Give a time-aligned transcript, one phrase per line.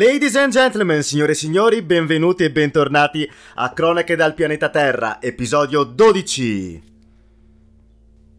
[0.00, 5.84] Ladies and gentlemen, signore e signori, benvenuti e bentornati a Cronache dal pianeta Terra, episodio
[5.84, 6.82] 12.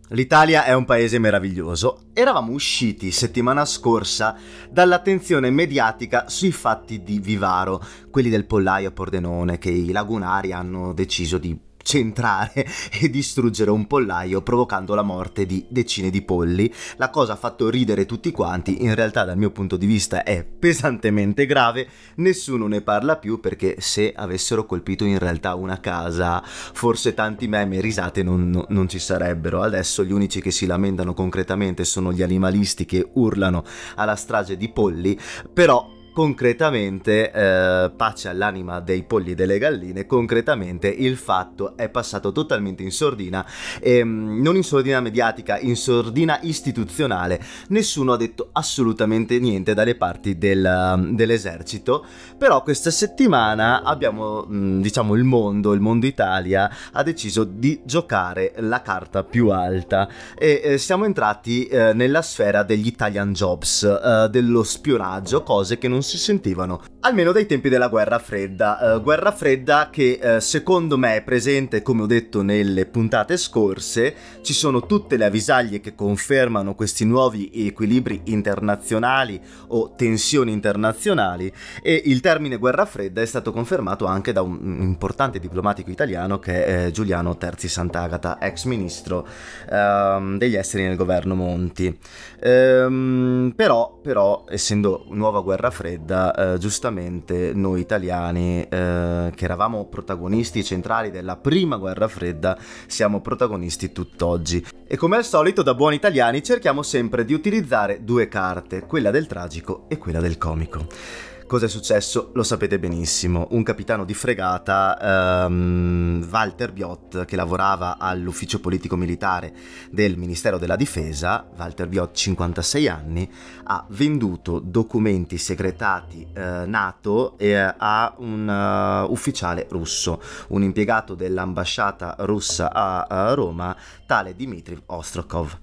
[0.08, 2.06] L'Italia è un paese meraviglioso.
[2.14, 4.36] Eravamo usciti settimana scorsa
[4.72, 10.94] dall'attenzione mediatica sui fatti di Vivaro, quelli del pollaio a Pordenone che i lagunari hanno
[10.94, 12.66] deciso di centrare
[13.00, 16.72] e distruggere un pollaio provocando la morte di decine di polli.
[16.98, 20.44] La cosa ha fatto ridere tutti quanti, in realtà dal mio punto di vista è
[20.44, 27.14] pesantemente grave, nessuno ne parla più perché se avessero colpito in realtà una casa forse
[27.14, 29.62] tanti meme e risate non, non ci sarebbero.
[29.62, 33.64] Adesso gli unici che si lamentano concretamente sono gli animalisti che urlano
[33.96, 35.18] alla strage di polli,
[35.54, 42.32] però concretamente eh, pace all'anima dei polli e delle galline concretamente il fatto è passato
[42.32, 43.46] totalmente in sordina
[43.80, 47.42] e mm, non in sordina mediatica in sordina istituzionale.
[47.70, 52.06] Nessuno ha detto assolutamente niente dalle parti del, mm, dell'esercito
[52.38, 58.54] però questa settimana abbiamo mm, diciamo il mondo il mondo Italia ha deciso di giocare
[58.58, 64.28] la carta più alta e eh, siamo entrati eh, nella sfera degli Italian Jobs eh,
[64.30, 68.96] dello spionaggio cose che non non si sentivano, almeno dai tempi della guerra fredda.
[68.96, 74.14] Uh, guerra fredda che uh, secondo me è presente, come ho detto nelle puntate scorse,
[74.42, 82.02] ci sono tutte le avvisaglie che confermano questi nuovi equilibri internazionali o tensioni internazionali e
[82.06, 86.92] il termine guerra fredda è stato confermato anche da un importante diplomatico italiano che è
[86.92, 89.28] Giuliano Terzi Sant'Agata, ex ministro
[89.70, 91.96] uh, degli esteri nel governo Monti.
[92.44, 99.86] Um, però, però, essendo nuova guerra fredda, fredda, eh, giustamente noi italiani, eh, che eravamo
[99.86, 102.58] protagonisti centrali della prima guerra fredda,
[102.88, 104.66] siamo protagonisti tutt'oggi.
[104.88, 109.28] E come al solito, da buoni italiani, cerchiamo sempre di utilizzare due carte, quella del
[109.28, 111.31] tragico e quella del comico.
[111.52, 112.32] Cosa è successo?
[112.34, 113.50] Lo sapete benissimo.
[113.52, 119.54] Un capitano di fregata, um, Walter Biot, che lavorava all'ufficio politico militare
[119.90, 123.30] del Ministero della Difesa, Walter Biot, 56 anni,
[123.64, 130.22] ha venduto documenti segretati uh, NATO eh, a un uh, ufficiale russo,
[130.52, 133.76] un impiegato dell'ambasciata russa a, a Roma,
[134.06, 135.60] tale Dmitry Ostrokov.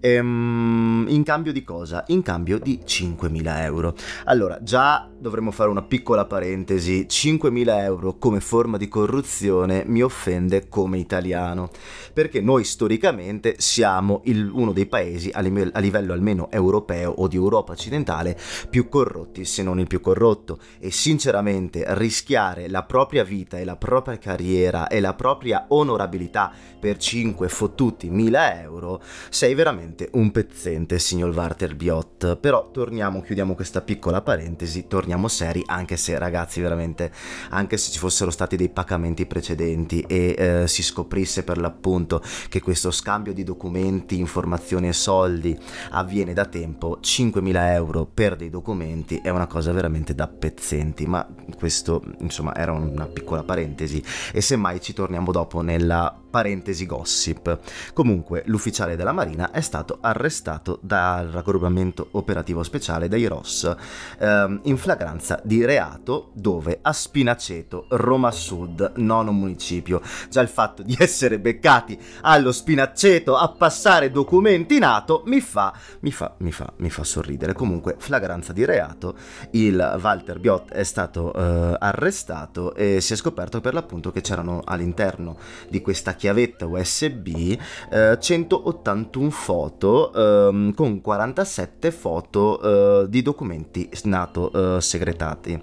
[0.00, 2.04] Ehm, in cambio di cosa?
[2.08, 3.94] In cambio di 5.000 euro.
[4.24, 7.06] Allora, già dovremmo fare una piccola parentesi.
[7.08, 11.70] 5.000 euro come forma di corruzione mi offende come italiano,
[12.12, 17.28] perché noi storicamente siamo il, uno dei paesi a livello, a livello almeno europeo o
[17.28, 18.38] di Europa occidentale
[18.68, 20.58] più corrotti, se non il più corrotto.
[20.78, 26.96] E sinceramente rischiare la propria vita e la propria carriera e la propria onorabilità per
[26.96, 32.36] 5 fottuti 1.000 euro, sei veramente un pezzente, signor Walter Biot.
[32.36, 37.12] Però torniamo, chiudiamo questa piccola parentesi, torniamo seri, anche se ragazzi, veramente,
[37.50, 42.60] anche se ci fossero stati dei pagamenti precedenti e eh, si scoprisse per l'appunto che
[42.60, 45.58] questo scambio di documenti, informazioni e soldi
[45.90, 51.26] avviene da tempo, 5.000 euro per dei documenti è una cosa veramente da pezzenti, ma
[51.56, 57.58] questo insomma era una piccola parentesi e semmai ci torniamo dopo nella parentesi gossip.
[57.92, 63.74] Comunque l'ufficiale della Marina è stato arrestato dal raggruppamento operativo speciale dei ROS
[64.18, 70.00] ehm, in flagranza di reato dove a Spinaceto, Roma Sud, nono municipio.
[70.28, 76.12] Già il fatto di essere beccati allo Spinaceto a passare documenti NATO mi fa, mi
[76.12, 77.52] fa, mi fa, mi fa sorridere.
[77.52, 79.16] Comunque flagranza di reato,
[79.52, 84.62] il Walter Biot è stato eh, arrestato e si è scoperto per l'appunto che c'erano
[84.64, 85.36] all'interno
[85.68, 87.56] di questa chiavetta USB
[87.90, 92.60] eh, 181 foto eh, con 47 foto
[93.04, 95.58] eh, di documenti NATO eh, segretati.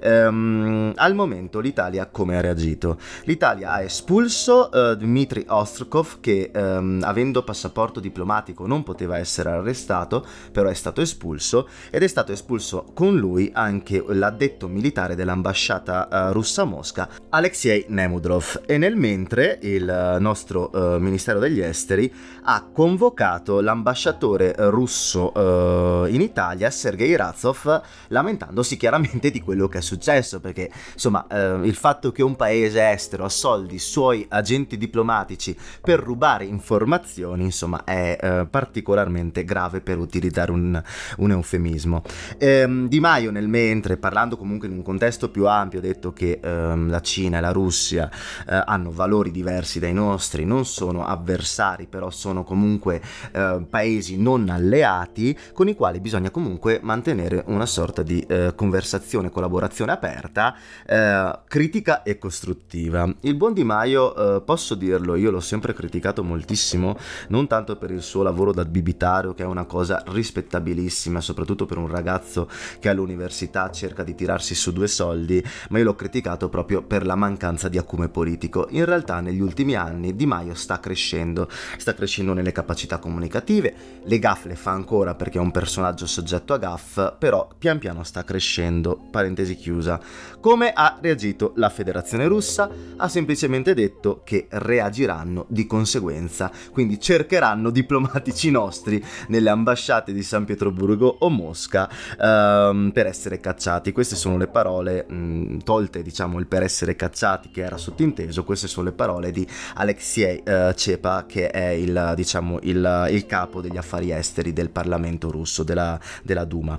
[0.00, 2.98] Ehm, al momento l'Italia come ha reagito?
[3.24, 10.26] L'Italia ha espulso eh, Dmitry Ostrokov che ehm, avendo passaporto diplomatico non poteva essere arrestato,
[10.50, 16.32] però è stato espulso ed è stato espulso con lui anche l'addetto militare dell'ambasciata uh,
[16.32, 18.62] russa a Mosca, Alexei Nemudrov.
[18.66, 22.12] E nel mentre il nostro uh, Ministero degli Esteri
[22.44, 29.82] ha convocato l'ambasciatore russo uh, in Italia, Sergei Razov, lamentandosi chiaramente di quello che è
[29.82, 35.56] successo, perché insomma uh, il fatto che un paese estero ha soldi suoi agenti diplomatici
[35.80, 40.82] per rubare informazioni, insomma, è uh, particolarmente grave per utilizzare un,
[41.18, 42.02] un eufemismo.
[42.38, 46.40] Ehm, di Maio nel mentre, parlando comunque in un contesto più ampio, ha detto che
[46.42, 48.10] ehm, la Cina e la Russia
[48.46, 53.02] hanno valori diversi da dai nostri non sono avversari, però sono comunque
[53.32, 59.30] eh, paesi non alleati con i quali bisogna comunque mantenere una sorta di eh, conversazione,
[59.30, 60.54] collaborazione aperta,
[60.86, 63.12] eh, critica e costruttiva.
[63.20, 66.96] Il buon Di Maio, eh, posso dirlo, io l'ho sempre criticato moltissimo,
[67.28, 71.78] non tanto per il suo lavoro da bibitario, che è una cosa rispettabilissima, soprattutto per
[71.78, 72.48] un ragazzo
[72.78, 77.16] che all'università cerca di tirarsi su due soldi, ma io l'ho criticato proprio per la
[77.16, 78.68] mancanza di acume politico.
[78.70, 81.48] In realtà negli ultimi anni Di Maio sta crescendo,
[81.78, 83.74] sta crescendo nelle capacità comunicative,
[84.04, 88.02] le gaff le fa ancora perché è un personaggio soggetto a gaff, però pian piano
[88.02, 90.00] sta crescendo, parentesi chiusa.
[90.40, 92.70] Come ha reagito la federazione russa?
[92.96, 100.44] Ha semplicemente detto che reagiranno di conseguenza, quindi cercheranno diplomatici nostri nelle ambasciate di San
[100.44, 101.88] Pietroburgo o Mosca
[102.20, 103.92] ehm, per essere cacciati.
[103.92, 108.66] Queste sono le parole, mh, tolte diciamo il per essere cacciati che era sottinteso, queste
[108.66, 113.76] sono le parole di Alexei uh, Cepa che è il, diciamo, il, il, capo degli
[113.76, 116.78] affari esteri del Parlamento russo, della, della Duma.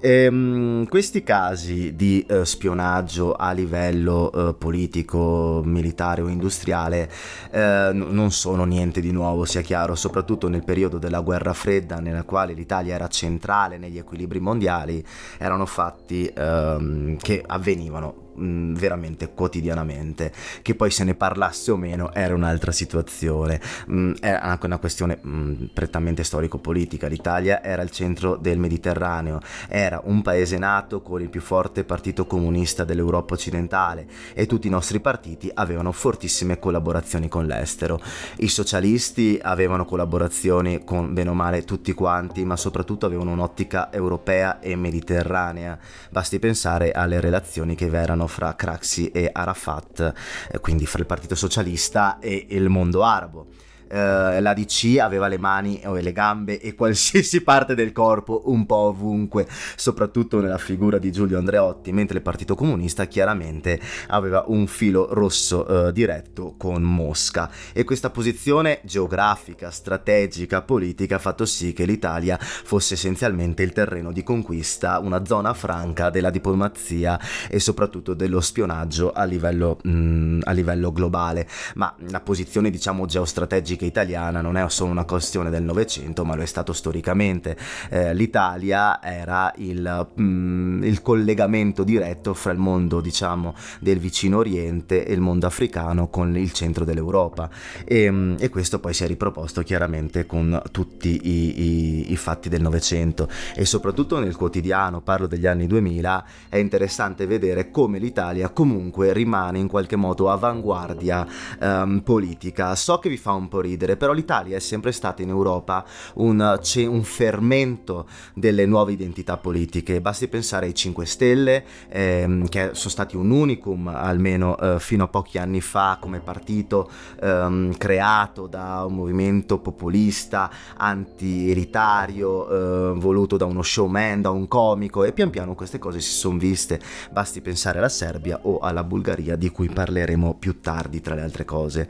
[0.00, 7.10] E, mh, questi casi di uh, spionaggio a livello uh, politico, militare o industriale
[7.52, 12.24] n- non sono niente di nuovo, sia chiaro, soprattutto nel periodo della guerra fredda nella
[12.24, 15.04] quale l'Italia era centrale negli equilibri mondiali,
[15.38, 20.32] erano fatti um, che avvenivano mh, veramente quotidianamente.
[20.62, 23.60] Che poi se ne parlasse o meno era un'altra situazione.
[23.86, 27.06] Mh, era anche una questione mh, prettamente storico-politica.
[27.06, 32.26] L'Italia era il centro del Mediterraneo, era un paese nato con il più forte partito
[32.26, 38.00] comunista dell'Europa occidentale e tutti i nostri partiti avevano fortissime collaborazioni con l'estero.
[38.38, 44.60] I socialisti avevano collaborazioni con bene o male tutti quanti, ma soprattutto avevano un'ottica europea
[44.60, 45.78] e mediterranea.
[46.10, 50.14] Basti pensare alle relazioni che erano fra Craxi e Arafat,
[50.50, 53.51] eh, quindi fra il Partito Socialista e il mondo arabo
[53.92, 58.64] eh, la DC aveva le mani o le gambe e qualsiasi parte del corpo un
[58.64, 59.46] po' ovunque,
[59.76, 63.78] soprattutto nella figura di Giulio Andreotti, mentre il Partito Comunista chiaramente
[64.08, 67.50] aveva un filo rosso eh, diretto con Mosca.
[67.74, 74.10] E questa posizione geografica, strategica, politica ha fatto sì che l'Italia fosse essenzialmente il terreno
[74.10, 80.40] di conquista, una zona franca della diplomazia e soprattutto dello spionaggio a livello, mh, mm,
[80.44, 85.50] a livello globale, ma la posizione diciamo geostrategica politica italiana non è solo una questione
[85.50, 87.56] del Novecento, ma lo è stato storicamente.
[87.90, 95.04] Eh, L'Italia era il, mm, il, collegamento diretto fra il mondo, diciamo, del vicino Oriente
[95.04, 97.48] e il mondo africano con il centro dell'Europa.
[97.84, 102.48] E, mm, e questo poi si è riproposto chiaramente con tutti i, i, i fatti
[102.48, 108.50] del Novecento e soprattutto nel quotidiano, parlo degli anni 2000, è interessante vedere come l'Italia
[108.50, 111.26] comunque rimane in qualche modo avanguardia
[111.60, 112.74] um, politica.
[112.74, 115.84] So che vi fa un po' ridere ridere, però l'Italia è sempre stata in Europa
[116.14, 120.00] un, un fermento delle nuove identità politiche.
[120.00, 125.08] Basti pensare ai 5 Stelle, ehm, che sono stati un unicum almeno eh, fino a
[125.08, 133.44] pochi anni fa come partito ehm, creato da un movimento populista, anti-elitario, eh, voluto da
[133.44, 136.80] uno showman, da un comico e pian piano queste cose si sono viste.
[137.10, 141.44] Basti pensare alla Serbia o alla Bulgaria di cui parleremo più tardi tra le altre
[141.44, 141.88] cose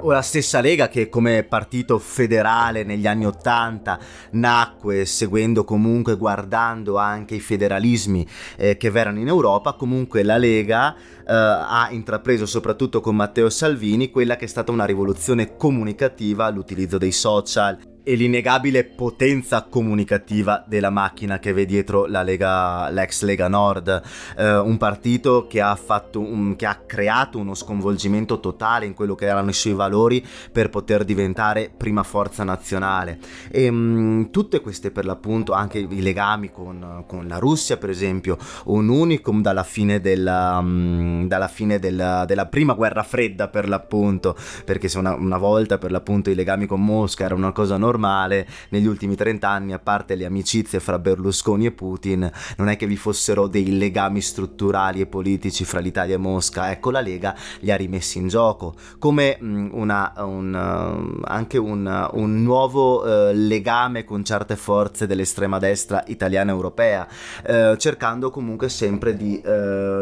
[0.00, 3.98] o la stessa Lega che come partito federale negli anni Ottanta
[4.32, 8.26] nacque seguendo comunque, guardando anche i federalismi
[8.56, 14.10] eh, che v'erano in Europa, comunque la Lega eh, ha intrapreso soprattutto con Matteo Salvini
[14.10, 17.78] quella che è stata una rivoluzione comunicativa, l'utilizzo dei social
[18.08, 24.02] e l'innegabile potenza comunicativa della macchina che vede dietro la Lega, l'ex Lega Nord,
[24.36, 25.78] eh, un partito che ha,
[26.14, 30.70] un, che ha, creato uno sconvolgimento totale in quello che erano i suoi valori per
[30.70, 33.18] poter diventare prima forza nazionale.
[33.50, 37.90] E mh, mm, tutte queste per l'appunto, anche i legami con, con, la Russia per
[37.90, 43.48] esempio, un unicum dalla fine, della, mh, mm, dalla fine della, della, prima guerra fredda
[43.48, 44.34] per l'appunto,
[44.64, 47.96] perché se una, una volta per l'appunto i legami con Mosca era una cosa normale,
[47.98, 52.76] normale negli ultimi 30 anni, a parte le amicizie fra Berlusconi e Putin, non è
[52.76, 56.70] che vi fossero dei legami strutturali e politici fra l'Italia e Mosca.
[56.70, 62.42] Ecco, la Lega li ha rimessi in gioco, come una, un, uh, anche un, un
[62.42, 67.06] nuovo uh, legame con certe forze dell'estrema destra italiana e europea,
[67.46, 69.42] uh, cercando comunque sempre di,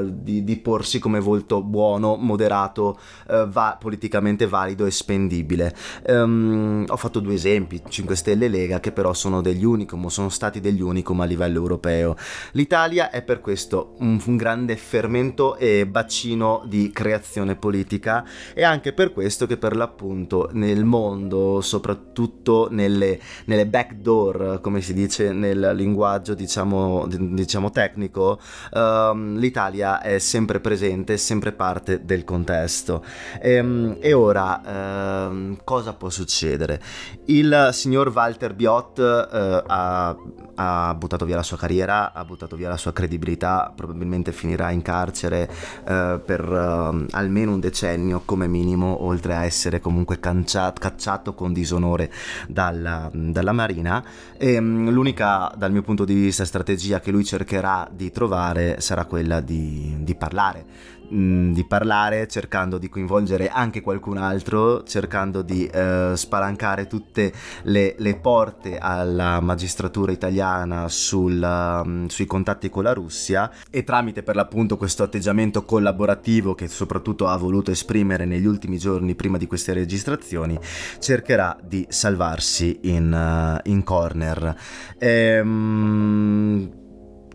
[0.02, 5.74] di, di, porsi come volto buono, moderato, va, politicamente valido e spendibile.
[6.06, 10.60] Um, ho fatto due esempi 5 Stelle Lega che però sono degli unicum sono stati
[10.60, 12.16] degli unicum a livello europeo.
[12.52, 18.24] L'Italia è per questo un, un, grande fermento e bacino di creazione politica
[18.54, 24.94] e anche per questo che per l'appunto nel mondo, soprattutto nelle, nelle backdoor, come si
[24.94, 28.40] dice nel linguaggio diciamo, diciamo tecnico,
[28.72, 33.04] um, l'Italia è sempre presente, sempre parte del contesto.
[33.40, 36.80] E, ehm, e ora um, cosa può succedere?
[37.26, 40.16] Il signor Walter Biot eh, ha,
[40.54, 44.82] ha, buttato via la sua carriera, ha buttato via la sua credibilità, probabilmente finirà in
[44.82, 45.48] carcere
[45.86, 51.52] eh, per eh, almeno un decennio come minimo, oltre a essere comunque canciato, cacciato con
[51.52, 52.10] disonore
[52.48, 54.04] dalla, dalla Marina.
[54.36, 59.04] E, ehm, l'unica, dal mio punto di vista, strategia che lui cercherà di trovare sarà
[59.04, 65.66] quella di, di parlare mh, di parlare, cercando di coinvolgere anche qualcun altro, cercando di
[65.66, 67.32] eh, spalancare tutte
[67.62, 74.22] le, le, porte alla magistratura italiana sul, um, sui contatti con la Russia e tramite
[74.22, 79.46] per l'appunto questo atteggiamento collaborativo che soprattutto ha voluto esprimere negli ultimi giorni prima di
[79.46, 80.58] queste registrazioni,
[80.98, 84.56] cercherà di salvarsi in, uh, in corner.
[84.98, 86.84] Ehm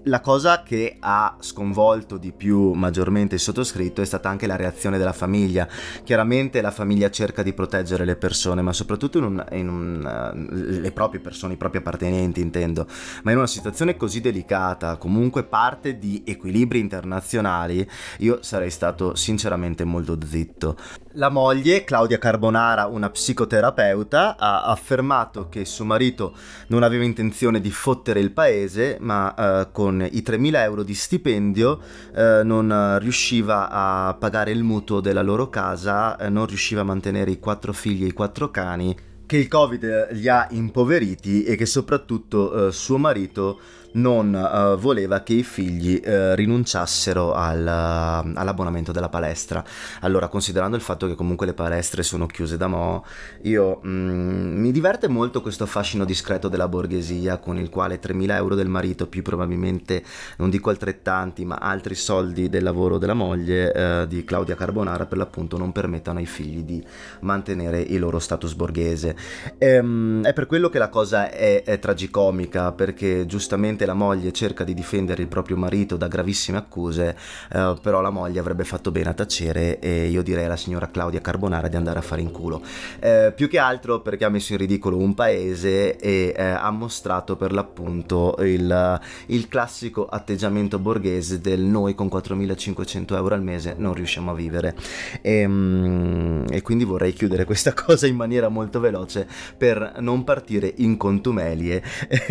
[0.03, 4.98] la cosa che ha sconvolto di più maggiormente il sottoscritto è stata anche la reazione
[4.98, 5.67] della famiglia.
[6.03, 10.79] Chiaramente la famiglia cerca di proteggere le persone, ma soprattutto in un, in un, uh,
[10.81, 12.88] le proprie persone, i propri appartenenti intendo,
[13.24, 17.88] ma in una situazione così delicata, comunque parte di equilibri internazionali,
[18.20, 20.77] io sarei stato sinceramente molto zitto.
[21.15, 26.34] La moglie, Claudia Carbonara, una psicoterapeuta, ha affermato che suo marito
[26.68, 31.80] non aveva intenzione di fottere il paese, ma con con i 3.000 euro di stipendio
[32.15, 37.32] eh, non riusciva a pagare il mutuo della loro casa, eh, non riusciva a mantenere
[37.32, 41.65] i quattro figli e i quattro cani, che il Covid li ha impoveriti e che
[41.65, 43.60] soprattutto eh, suo marito
[43.94, 49.64] non uh, voleva che i figli uh, rinunciassero al, uh, all'abbonamento della palestra.
[50.02, 53.06] Allora, considerando il fatto che comunque le palestre sono chiuse da mo',
[53.44, 58.56] io mm, mi diverte molto questo fascino discreto della borghesia con il quale 3.000 euro
[58.56, 60.04] del marito, più probabilmente,
[60.38, 65.58] non dico altrettanti, ma altri soldi del lavoro della moglie di Claudia Carbonara, per l'appunto,
[65.58, 66.84] non permettano ai figli di
[67.22, 69.16] mantenere il loro status borghese.
[69.58, 74.32] Ehm, è per quello che la cosa è, è tragicomica, perché giustamente Ovviamente la moglie
[74.32, 77.16] cerca di difendere il proprio marito da gravissime accuse,
[77.52, 81.22] eh, però la moglie avrebbe fatto bene a tacere e io direi alla signora Claudia
[81.22, 82.62] Carbonara di andare a fare in culo.
[83.00, 87.36] Eh, più che altro perché ha messo in ridicolo un paese e eh, ha mostrato
[87.36, 93.94] per l'appunto il, il classico atteggiamento borghese del noi con 4.500 euro al mese non
[93.94, 94.76] riusciamo a vivere.
[95.22, 100.72] E, ehm, e quindi vorrei chiudere questa cosa in maniera molto veloce per non partire
[100.78, 101.82] in contumelie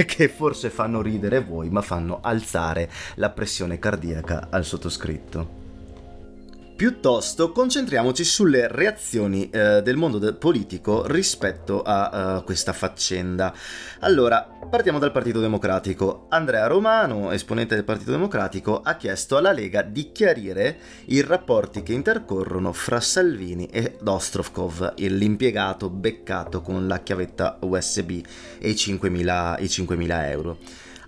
[0.06, 5.60] che forse fanno ridere voi, ma fanno alzare la pressione cardiaca al sottoscritto.
[6.80, 13.52] Piuttosto concentriamoci sulle reazioni eh, del mondo politico rispetto a uh, questa faccenda.
[13.98, 16.24] Allora, partiamo dal Partito Democratico.
[16.30, 20.78] Andrea Romano, esponente del Partito Democratico, ha chiesto alla Lega di chiarire
[21.08, 28.24] i rapporti che intercorrono fra Salvini e Ostrovkov, l'impiegato beccato con la chiavetta USB
[28.58, 30.56] e i 5.000, i 5.000 euro.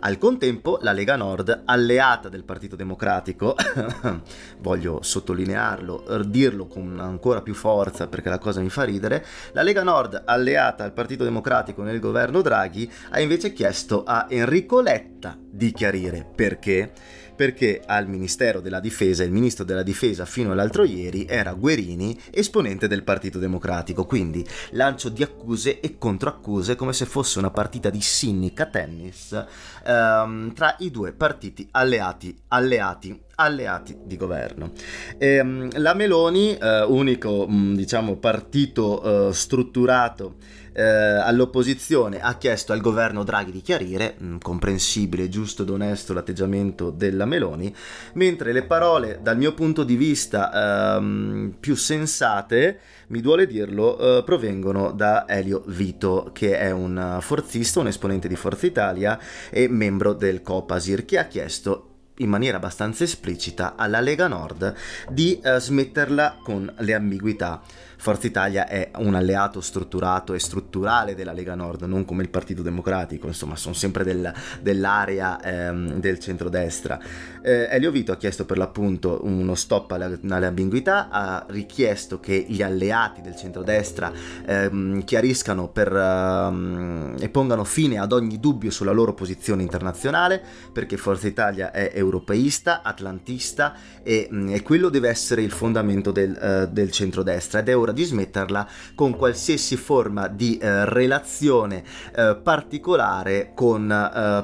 [0.05, 3.55] Al contempo la Lega Nord, alleata del Partito Democratico,
[4.59, 9.85] voglio sottolinearlo, dirlo con ancora più forza perché la cosa mi fa ridere, la Lega
[9.85, 15.71] Nord, alleata al Partito Democratico nel governo Draghi, ha invece chiesto a Enrico Letta di
[15.71, 16.91] chiarire perché.
[17.35, 22.87] Perché al Ministero della Difesa, il ministro della Difesa fino all'altro ieri era Guerini, esponente
[22.87, 28.03] del Partito Democratico, quindi lancio di accuse e controaccuse come se fosse una partita di
[28.03, 29.45] sinnica tennis
[29.85, 34.73] ehm, tra i due partiti alleati, alleati alleati di governo.
[35.19, 40.37] E, ehm, la Meloni, eh, unico mh, diciamo, partito eh, strutturato
[40.73, 46.91] eh, all'opposizione ha chiesto al governo Draghi di chiarire, mh, comprensibile, giusto ed onesto l'atteggiamento
[46.91, 47.75] della Meloni,
[48.15, 54.23] mentre le parole dal mio punto di vista ehm, più sensate, mi duole dirlo, eh,
[54.25, 59.19] provengono da Elio Vito, che è un forzista, un esponente di Forza Italia
[59.51, 64.75] e membro del Copasir, che ha chiesto in maniera abbastanza esplicita alla Lega Nord
[65.11, 67.63] di eh, smetterla con le ambiguità.
[68.03, 72.61] Forza Italia è un alleato strutturato e strutturale della Lega Nord, non come il Partito
[72.61, 76.99] Democratico, insomma, sono sempre del, dell'area ehm, del centrodestra.
[77.41, 82.61] Eh, Elio Vito ha chiesto per l'appunto uno stop alle, ambiguità, ha richiesto che gli
[82.61, 84.11] alleati del centrodestra
[84.47, 90.43] ehm, chiariscano per, ehm, e pongano fine ad ogni dubbio sulla loro posizione internazionale,
[90.73, 96.67] perché Forza Italia è europeista, atlantista e, mm, e quello deve essere il fondamento del,
[96.67, 101.85] uh, del centrodestra ed è ora di smetterla con qualsiasi forma di uh, relazione
[102.17, 103.91] uh, particolare con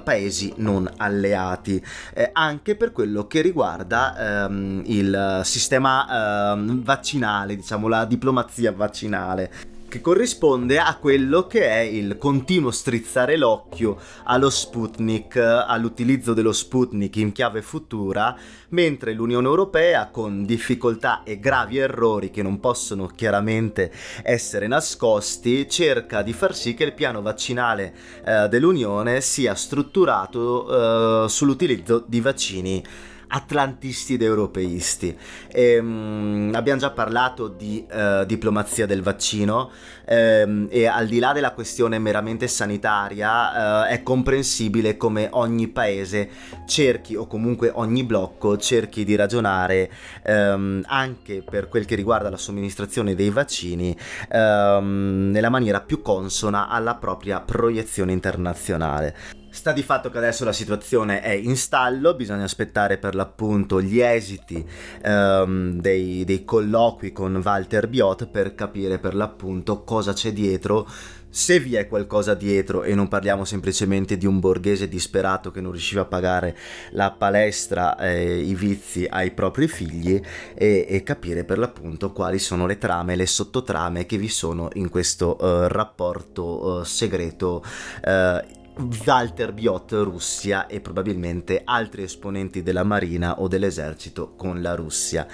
[0.04, 1.82] paesi non alleati,
[2.14, 9.76] eh, anche per quello che riguarda um, il sistema uh, vaccinale, diciamo la diplomazia vaccinale
[9.88, 17.16] che corrisponde a quello che è il continuo strizzare l'occhio allo Sputnik, all'utilizzo dello Sputnik
[17.16, 18.36] in chiave futura,
[18.70, 23.90] mentre l'Unione Europea, con difficoltà e gravi errori che non possono chiaramente
[24.22, 27.94] essere nascosti, cerca di far sì che il piano vaccinale
[28.26, 32.84] eh, dell'Unione sia strutturato eh, sull'utilizzo di vaccini
[33.28, 35.16] atlantisti ed europeisti.
[35.48, 39.70] E, um, abbiamo già parlato di uh, diplomazia del vaccino
[40.06, 46.28] um, e al di là della questione meramente sanitaria uh, è comprensibile come ogni paese
[46.66, 49.90] cerchi o comunque ogni blocco cerchi di ragionare
[50.24, 53.96] um, anche per quel che riguarda la somministrazione dei vaccini
[54.28, 59.37] nella maniera più consona alla propria proiezione internazionale.
[59.50, 63.98] Sta di fatto che adesso la situazione è in stallo, bisogna aspettare per l'appunto gli
[63.98, 64.64] esiti
[65.04, 70.86] um, dei, dei, colloqui con Walter Biot per capire per l'appunto cosa c'è dietro,
[71.30, 75.72] se vi è qualcosa dietro e non parliamo semplicemente di un borghese disperato che non
[75.72, 76.56] riusciva a pagare
[76.92, 80.20] la palestra eh, i vizi ai propri figli
[80.54, 84.88] e, e, capire per l'appunto quali sono le trame, le sottotrame che vi sono in
[84.88, 87.62] questo uh, rapporto uh, segreto
[88.04, 88.56] uh,
[89.04, 95.26] Walter Biot Russia e probabilmente altri esponenti della marina o dell'esercito con la Russia.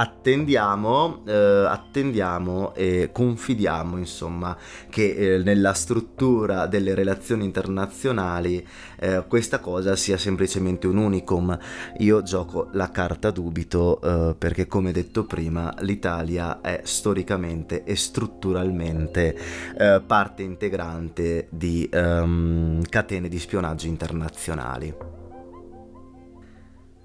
[0.00, 4.56] Attendiamo, eh, attendiamo e confidiamo insomma
[4.88, 8.64] che eh, nella struttura delle relazioni internazionali
[9.00, 11.58] eh, questa cosa sia semplicemente un unicum.
[11.98, 19.36] Io gioco la carta dubito eh, perché come detto prima l'Italia è storicamente e strutturalmente
[19.76, 25.17] eh, parte integrante di um, catene di spionaggio internazionali.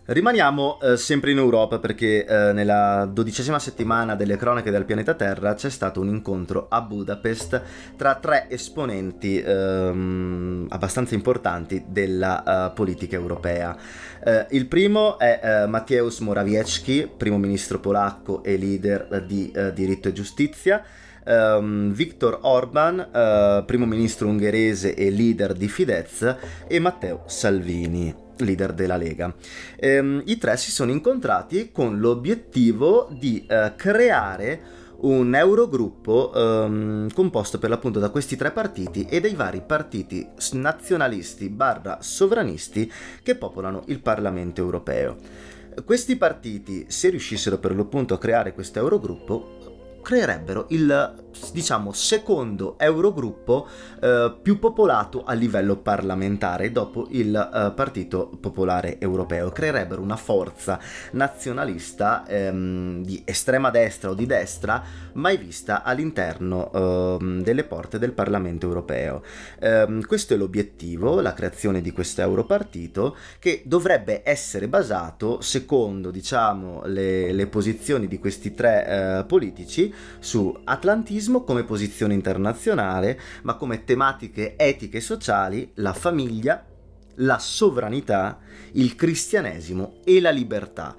[0.05, 5.53] Rimaniamo eh, sempre in Europa perché eh, nella dodicesima settimana delle cronache del pianeta Terra
[5.53, 7.61] c'è stato un incontro a Budapest
[7.95, 13.77] tra tre esponenti ehm, abbastanza importanti della uh, politica europea.
[14.21, 20.09] Eh, il primo è uh, Mateusz Morawiecki, primo ministro polacco e leader di uh, diritto
[20.09, 20.83] e giustizia.
[21.25, 26.35] Um, Viktor Orban, uh, primo ministro ungherese e leader di Fidesz,
[26.67, 29.33] e Matteo Salvini, leader della Lega.
[29.77, 37.59] Ehm, I tre si sono incontrati con l'obiettivo di eh, creare un Eurogruppo ehm, composto
[37.59, 42.91] per l'appunto da questi tre partiti e dai vari partiti nazionalisti barra sovranisti
[43.21, 45.17] che popolano il Parlamento europeo.
[45.85, 53.67] Questi partiti, se riuscissero per l'appunto a creare questo Eurogruppo, creerebbero il diciamo secondo Eurogruppo
[54.01, 59.49] eh, più popolato a livello parlamentare dopo il eh, Partito Popolare Europeo.
[59.49, 60.79] Creerebbero una forza
[61.11, 68.11] nazionalista ehm, di estrema destra o di destra mai vista all'interno ehm, delle porte del
[68.11, 69.23] Parlamento Europeo.
[69.59, 76.81] Ehm, questo è l'obiettivo la creazione di questo Europartito che dovrebbe essere basato secondo diciamo
[76.85, 83.83] le, le posizioni di questi tre eh, politici su atlantismo come posizione internazionale, ma come
[83.83, 86.65] tematiche etiche e sociali, la famiglia,
[87.17, 88.39] la sovranità,
[88.73, 90.95] il cristianesimo e la libertà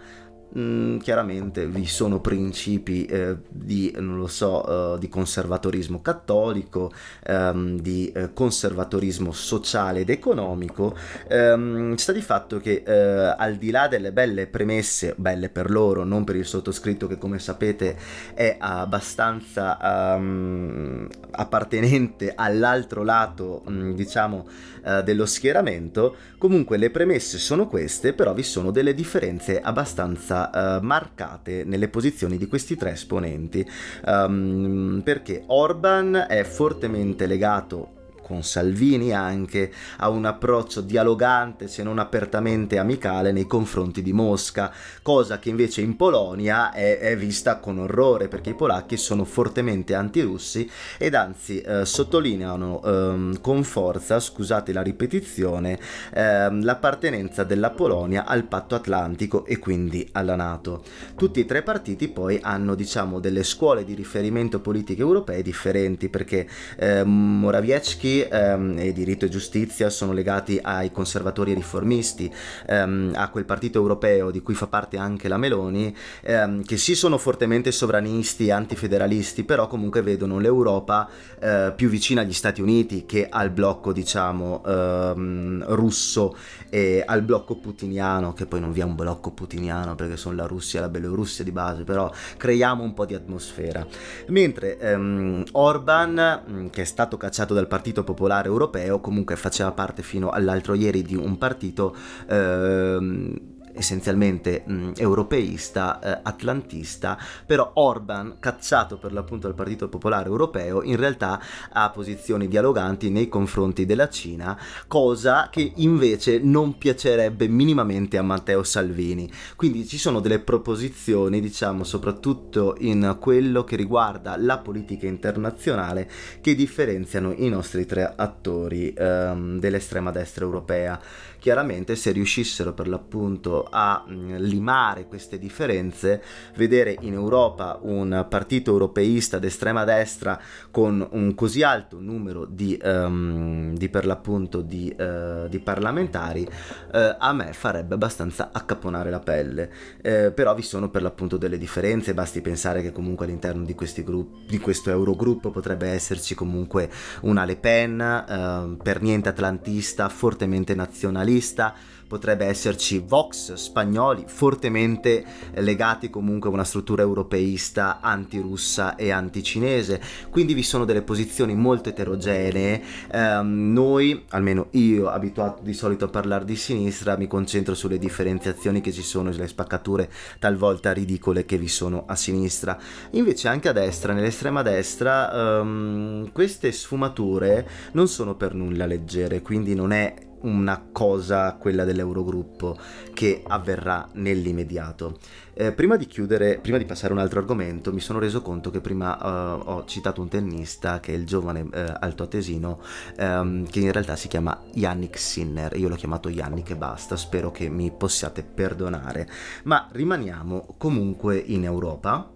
[0.57, 3.93] Mm, chiaramente vi sono principi eh, di,
[4.27, 6.93] so, eh, di conservatorismo cattolico,
[7.25, 10.97] ehm, di eh, conservatorismo sociale ed economico.
[11.27, 16.05] Ehm, sta di fatto che eh, al di là delle belle premesse, belle per loro,
[16.05, 17.97] non per il sottoscritto che come sapete
[18.35, 19.77] è abbastanza
[20.17, 24.47] um, appartenente all'altro lato, mm, diciamo,
[24.85, 30.85] eh, dello schieramento, comunque le premesse sono queste, però vi sono delle differenze abbastanza uh,
[30.85, 33.67] marcate nelle posizioni di questi tre esponenti,
[34.07, 41.99] um, perché Orban è fortemente legato con Salvini anche, ha un approccio dialogante se non
[41.99, 47.79] apertamente amicale nei confronti di Mosca, cosa che invece in Polonia è, è vista con
[47.79, 54.73] orrore perché i polacchi sono fortemente antirussi ed anzi eh, sottolineano eh, con forza, scusate
[54.73, 55.79] la ripetizione,
[56.15, 60.83] eh, l'appartenenza della Polonia al patto atlantico e quindi alla Nato.
[61.15, 66.49] Tutti e tre partiti poi hanno diciamo delle scuole di riferimento politiche europee differenti perché
[66.79, 72.33] eh, Morawiecki ehm, e diritto e giustizia sono legati ai conservatori e riformisti,
[72.67, 76.95] ehm, a quel partito europeo di cui fa parte anche la Meloni, ehm, che sì
[76.95, 81.09] sono fortemente sovranisti e antifederalisti, però comunque vedono l'Europa
[81.41, 86.37] eh, più vicina agli Stati Uniti che al blocco, diciamo, ehm, russo
[86.71, 90.47] e al blocco putiniano, che poi non vi è un blocco putiniano perché sono la
[90.47, 93.87] Russia e la Bielorussia di base, però creiamo un po' di atmosfera.
[94.29, 100.03] Mentre ehm, Orban, mm, che è stato cacciato dal partito Popolare Europeo, comunque faceva parte
[100.03, 101.97] fino all'altro ieri di un partito
[102.29, 110.83] ehm, essenzialmente mh, europeista, eh, atlantista, però Orban, cacciato per l'appunto dal Partito Popolare Europeo,
[110.83, 111.41] in realtà
[111.73, 118.63] ha posizioni dialoganti nei confronti della Cina, cosa che invece non piacerebbe minimamente a Matteo
[118.63, 119.31] Salvini.
[119.57, 126.11] Quindi ci sono delle proposizioni, diciamo, soprattutto in quello che riguarda la politica internazionale,
[126.41, 131.01] che differenziano i nostri tre attori ehm, dell'estrema destra europea
[131.45, 136.23] chiaramente se riuscissero per l'appunto a mm, limare queste differenze,
[136.57, 143.77] vedere in Europa un partito europeista d'estrema destra con un così alto numero di, um,
[143.77, 149.71] di per l'appunto di, uh, di parlamentari, uh, a me farebbe abbastanza accaponare la pelle.
[150.03, 154.03] Uh, però vi sono per l'appunto delle differenze, basti pensare che comunque all'interno di, questi
[154.03, 156.89] gruppi, di questo Eurogruppo potrebbe esserci comunque
[157.21, 161.75] una Le Pen, ehm, per niente atlantista, fortemente nazionalista, nazionalista,
[162.07, 170.55] potrebbe esserci Vox spagnoli fortemente legati comunque a una struttura europeista antirussa e anticinese, quindi
[170.55, 172.83] vi sono delle posizioni molto eterogenee.
[173.11, 178.81] Eh, noi, almeno io, abituato di solito a parlare di sinistra, mi concentro sulle differenziazioni
[178.81, 182.79] che ci sono, sulle spaccature talvolta ridicole che vi sono a sinistra.
[183.13, 189.75] Invece anche a destra, nell'estrema destra, ehm, queste sfumature non sono per nulla leggere, quindi
[189.75, 190.15] non è
[190.45, 192.77] una cosa, quella dell'Eurogruppo,
[193.13, 195.19] che avverrà nell'immediato.
[195.57, 198.71] Eh, prima di chiudere, prima di passare a un altro argomento, mi sono reso conto
[198.71, 202.81] che prima uh, ho citato un tennista che è il giovane uh, altoatesino,
[203.19, 205.77] um, che in realtà si chiama Yannick Sinner.
[205.77, 209.29] Io l'ho chiamato Yannick e basta, spero che mi possiate perdonare.
[209.65, 212.34] Ma rimaniamo comunque in Europa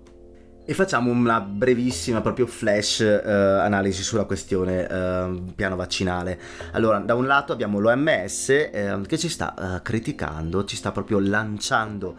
[0.71, 6.39] e facciamo una brevissima, proprio flash uh, analisi sulla questione uh, piano vaccinale.
[6.73, 12.17] Allora, da un lato abbiamo l'OMS uh, che ci sta criticando, ci sta proprio lanciando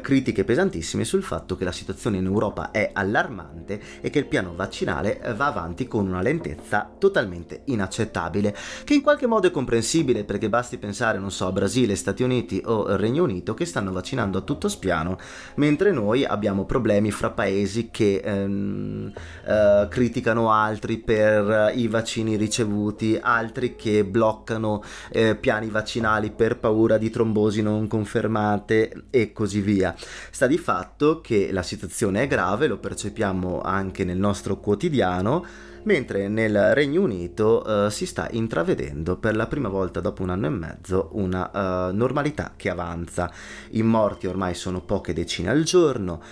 [0.00, 4.54] critiche pesantissime sul fatto che la situazione in Europa è allarmante e che il piano
[4.54, 10.48] vaccinale va avanti con una lentezza totalmente inaccettabile, che in qualche modo è comprensibile perché
[10.48, 14.42] basti pensare, non so, a Brasile, Stati Uniti o Regno Unito che stanno vaccinando a
[14.42, 15.18] tutto spiano,
[15.56, 19.12] mentre noi abbiamo problemi fra paesi che ehm,
[19.46, 26.98] eh, criticano altri per i vaccini ricevuti, altri che bloccano eh, piani vaccinali per paura
[26.98, 29.94] di trombosi non confermate e così via.
[30.30, 36.28] Sta di fatto che la situazione è grave, lo percepiamo anche nel nostro quotidiano mentre
[36.28, 40.50] nel Regno Unito uh, si sta intravedendo per la prima volta dopo un anno e
[40.50, 41.50] mezzo una
[41.88, 43.30] uh, normalità che avanza.
[43.70, 46.22] I morti ormai sono poche decine al giorno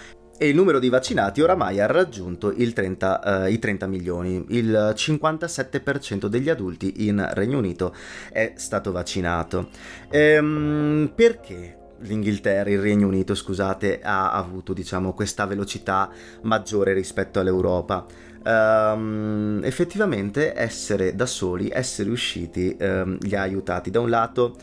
[0.42, 4.42] e il numero di vaccinati oramai ha raggiunto 30, uh, i 30 milioni.
[4.48, 7.94] Il 57% degli adulti in Regno Unito
[8.32, 9.68] è stato vaccinato.
[10.08, 11.76] Ehm, perché?
[12.02, 16.10] l'Inghilterra, il Regno Unito, scusate, ha avuto diciamo questa velocità
[16.44, 18.06] maggiore rispetto all'Europa.
[18.42, 23.90] Um, effettivamente essere da soli, essere usciti, um, li ha aiutati.
[23.90, 24.56] Da un lato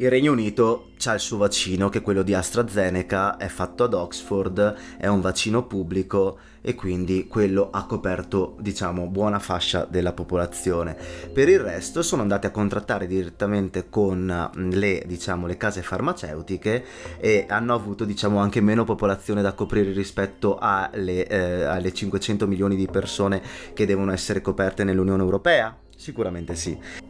[0.00, 3.92] il Regno Unito ha il suo vaccino che è quello di AstraZeneca, è fatto ad
[3.92, 10.96] Oxford, è un vaccino pubblico e quindi quello ha coperto diciamo buona fascia della popolazione.
[11.30, 16.82] Per il resto sono andati a contrattare direttamente con le, diciamo, le case farmaceutiche
[17.18, 22.74] e hanno avuto diciamo anche meno popolazione da coprire rispetto alle, eh, alle 500 milioni
[22.74, 23.42] di persone
[23.74, 25.76] che devono essere coperte nell'Unione Europea?
[25.94, 27.09] Sicuramente sì.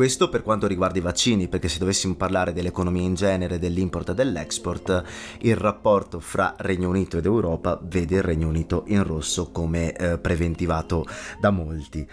[0.00, 4.14] Questo per quanto riguarda i vaccini, perché se dovessimo parlare dell'economia in genere, dell'import e
[4.14, 5.04] dell'export,
[5.40, 10.16] il rapporto fra Regno Unito ed Europa vede il Regno Unito in rosso come eh,
[10.16, 11.04] preventivato
[11.38, 12.08] da molti.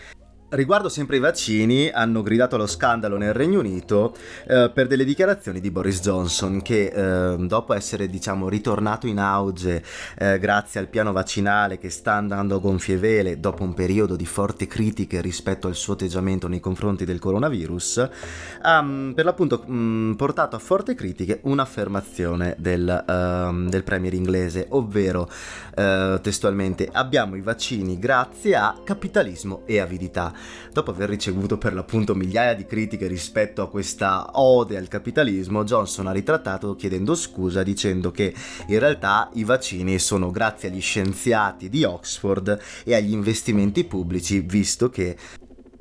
[0.49, 4.15] Riguardo sempre i vaccini, hanno gridato allo scandalo nel Regno Unito
[4.47, 9.83] eh, per delle dichiarazioni di Boris Johnson che eh, dopo essere diciamo ritornato in auge
[10.17, 14.25] eh, grazie al piano vaccinale che sta andando a gonfie vele dopo un periodo di
[14.25, 18.09] forti critiche rispetto al suo atteggiamento nei confronti del coronavirus,
[18.61, 24.13] ha mm, per l'appunto mh, mm, portato a forti critiche un'affermazione del, uh, del premier
[24.13, 25.29] inglese, ovvero
[25.75, 30.35] uh, testualmente abbiamo i vaccini grazie a capitalismo e avidità
[30.71, 36.07] dopo aver ricevuto per l'appunto migliaia di critiche rispetto a questa ode al capitalismo, Johnson
[36.07, 38.33] ha ritrattato chiedendo scusa dicendo che
[38.67, 44.89] in realtà i vaccini sono grazie agli scienziati di Oxford e agli investimenti pubblici, visto
[44.89, 45.17] che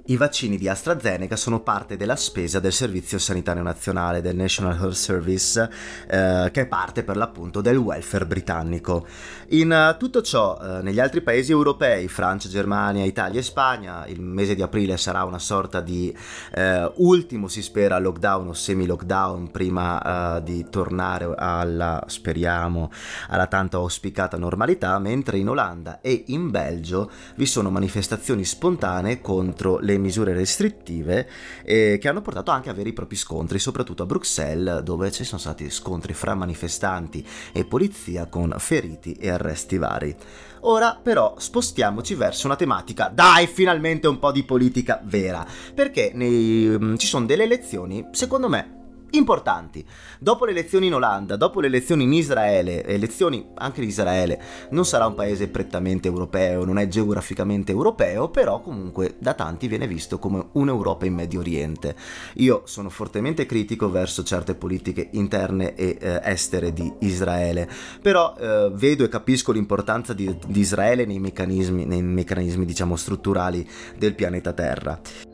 [0.07, 4.95] i vaccini di AstraZeneca sono parte della spesa del Servizio Sanitario Nazionale, del National Health
[4.95, 5.69] Service,
[6.09, 9.07] eh, che è parte per l'appunto del welfare britannico.
[9.49, 14.21] In uh, tutto ciò, uh, negli altri paesi europei, Francia, Germania, Italia e Spagna, il
[14.21, 16.17] mese di aprile sarà una sorta di
[16.55, 22.91] uh, ultimo, si spera, lockdown o semi-lockdown prima di tornare alla, speriamo,
[23.29, 29.79] alla tanto auspicata normalità, mentre in Olanda e in Belgio vi sono manifestazioni spontanee contro
[29.79, 31.29] le misure restrittive
[31.65, 35.25] eh, che hanno portato anche a veri e propri scontri, soprattutto a Bruxelles dove ci
[35.25, 40.17] sono stati scontri fra manifestanti e polizia con feriti e arresti vari.
[40.61, 46.77] Ora però spostiamoci verso una tematica, dai finalmente un po' di politica vera, perché nei,
[46.79, 48.76] mm, ci sono delle elezioni, secondo me,
[49.11, 49.85] importanti.
[50.19, 54.41] Dopo le elezioni in Olanda, dopo le elezioni in Israele, elezioni anche in Israele,
[54.71, 59.87] non sarà un paese prettamente europeo, non è geograficamente europeo, però comunque da tanti viene
[59.87, 61.95] visto come un'Europa in Medio Oriente.
[62.35, 67.69] Io sono fortemente critico verso certe politiche interne e eh, estere di Israele,
[68.01, 73.69] però eh, vedo e capisco l'importanza di, di Israele nei meccanismi, nei meccanismi diciamo strutturali
[73.97, 75.26] del pianeta Terra.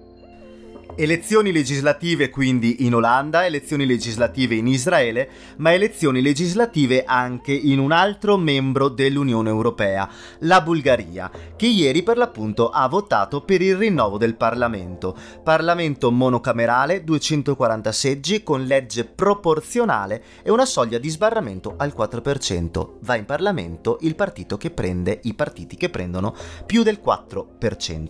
[0.95, 5.27] Elezioni legislative quindi in Olanda, elezioni legislative in Israele,
[5.57, 10.07] ma elezioni legislative anche in un altro membro dell'Unione Europea,
[10.41, 15.17] la Bulgaria, che ieri per l'appunto ha votato per il rinnovo del Parlamento.
[15.43, 22.97] Parlamento monocamerale, 240 seggi, con legge proporzionale e una soglia di sbarramento al 4%.
[23.01, 26.35] Va in Parlamento il partito che prende, i partiti che prendono
[26.67, 27.45] più del 4%.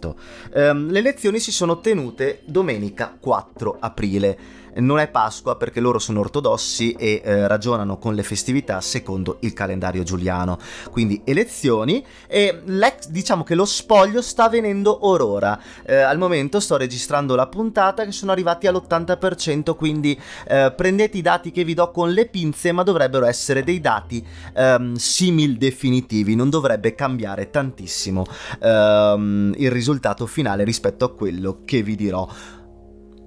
[0.04, 0.14] Um,
[0.52, 5.98] ehm, le elezioni si sono tenute domenica domenica 4 aprile non è Pasqua perché loro
[5.98, 10.58] sono ortodossi e eh, ragionano con le festività secondo il calendario giuliano.
[10.90, 12.62] Quindi elezioni e
[13.08, 15.58] diciamo che lo spoglio sta avvenendo orora.
[15.84, 21.22] Eh, al momento sto registrando la puntata che sono arrivati all'80%, quindi eh, prendete i
[21.22, 26.34] dati che vi do con le pinze, ma dovrebbero essere dei dati ehm, simil definitivi,
[26.34, 28.24] non dovrebbe cambiare tantissimo
[28.60, 32.26] ehm, il risultato finale rispetto a quello che vi dirò.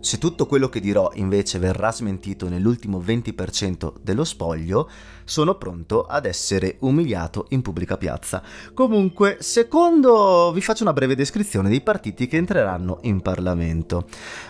[0.06, 4.88] Se tutto quello che dirò invece verrà smentito nell'ultimo 20% dello spoglio,
[5.26, 8.42] sono pronto ad essere umiliato in pubblica piazza.
[8.74, 14.06] Comunque, secondo, vi faccio una breve descrizione dei partiti che entreranno in Parlamento.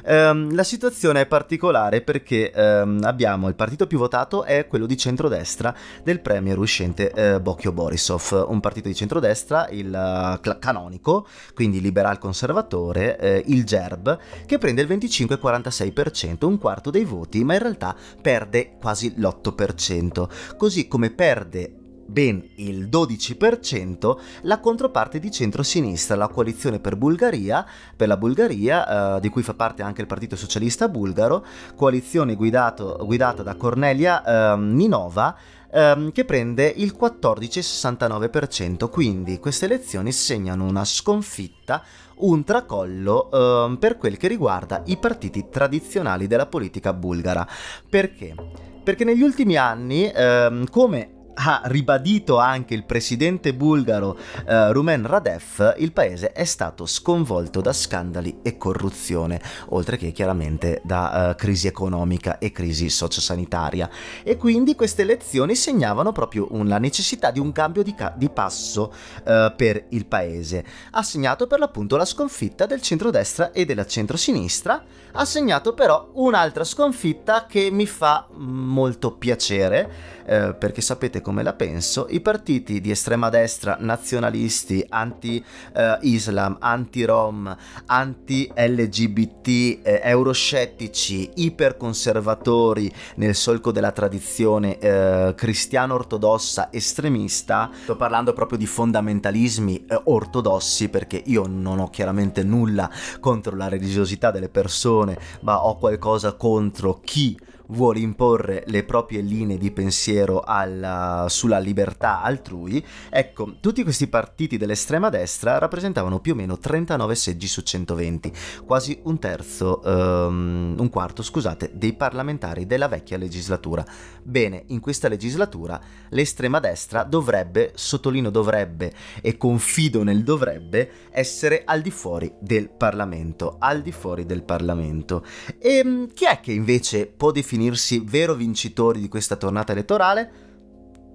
[0.05, 4.97] Um, la situazione è particolare perché um, abbiamo il partito più votato è quello di
[4.97, 11.79] centrodestra del premier uscente uh, Bocchio Borisov, un partito di centrodestra, il uh, canonico, quindi
[11.79, 17.59] liberal conservatore, uh, il GERB, che prende il 25,46%, un quarto dei voti, ma in
[17.59, 20.27] realtà perde quasi l'8%
[20.65, 21.71] così come perde
[22.07, 27.63] ben il 12% la controparte di centro-sinistra, la coalizione per Bulgaria,
[27.95, 32.97] per la Bulgaria, eh, di cui fa parte anche il Partito Socialista Bulgaro, coalizione guidato,
[33.05, 35.37] guidata da Cornelia eh, Ninova,
[35.71, 38.89] ehm, che prende il 14,69%.
[38.89, 41.83] Quindi queste elezioni segnano una sconfitta,
[42.21, 47.47] un tracollo ehm, per quel che riguarda i partiti tradizionali della politica bulgara.
[47.87, 48.73] Perché?
[48.85, 54.17] Perché negli ultimi anni, ehm, come ha ribadito anche il presidente bulgaro
[54.47, 60.81] eh, Rumen Radev, il paese è stato sconvolto da scandali e corruzione, oltre che chiaramente
[60.83, 63.89] da eh, crisi economica e crisi sociosanitaria.
[64.23, 68.93] E quindi queste elezioni segnavano proprio la necessità di un cambio di, ca- di passo
[69.25, 70.65] eh, per il paese.
[70.91, 76.63] Ha segnato per l'appunto la sconfitta del centrodestra e della centrosinistra, ha segnato però un'altra
[76.63, 82.91] sconfitta che mi fa molto piacere eh, perché sapete come la penso, i partiti di
[82.91, 95.33] estrema destra, nazionalisti, anti-Islam, eh, anti-Rom, anti-LGBT, eh, euroscettici, iperconservatori nel solco della tradizione eh,
[95.35, 102.89] cristiano-ortodossa estremista, sto parlando proprio di fondamentalismi eh, ortodossi perché io non ho chiaramente nulla
[103.19, 109.57] contro la religiosità delle persone, ma ho qualcosa contro chi vuole imporre le proprie linee
[109.57, 116.35] di pensiero alla, sulla libertà altrui, ecco, tutti questi partiti dell'estrema destra rappresentavano più o
[116.35, 118.31] meno 39 seggi su 120,
[118.65, 123.85] quasi un terzo, um, un quarto, scusate, dei parlamentari della vecchia legislatura.
[124.21, 131.81] Bene, in questa legislatura l'estrema destra dovrebbe, sottolineo dovrebbe e confido nel dovrebbe, essere al
[131.81, 135.25] di fuori del Parlamento, al di fuori del Parlamento.
[135.59, 140.31] E ehm, chi è che invece può definire definirsi vero vincitori di questa tornata elettorale?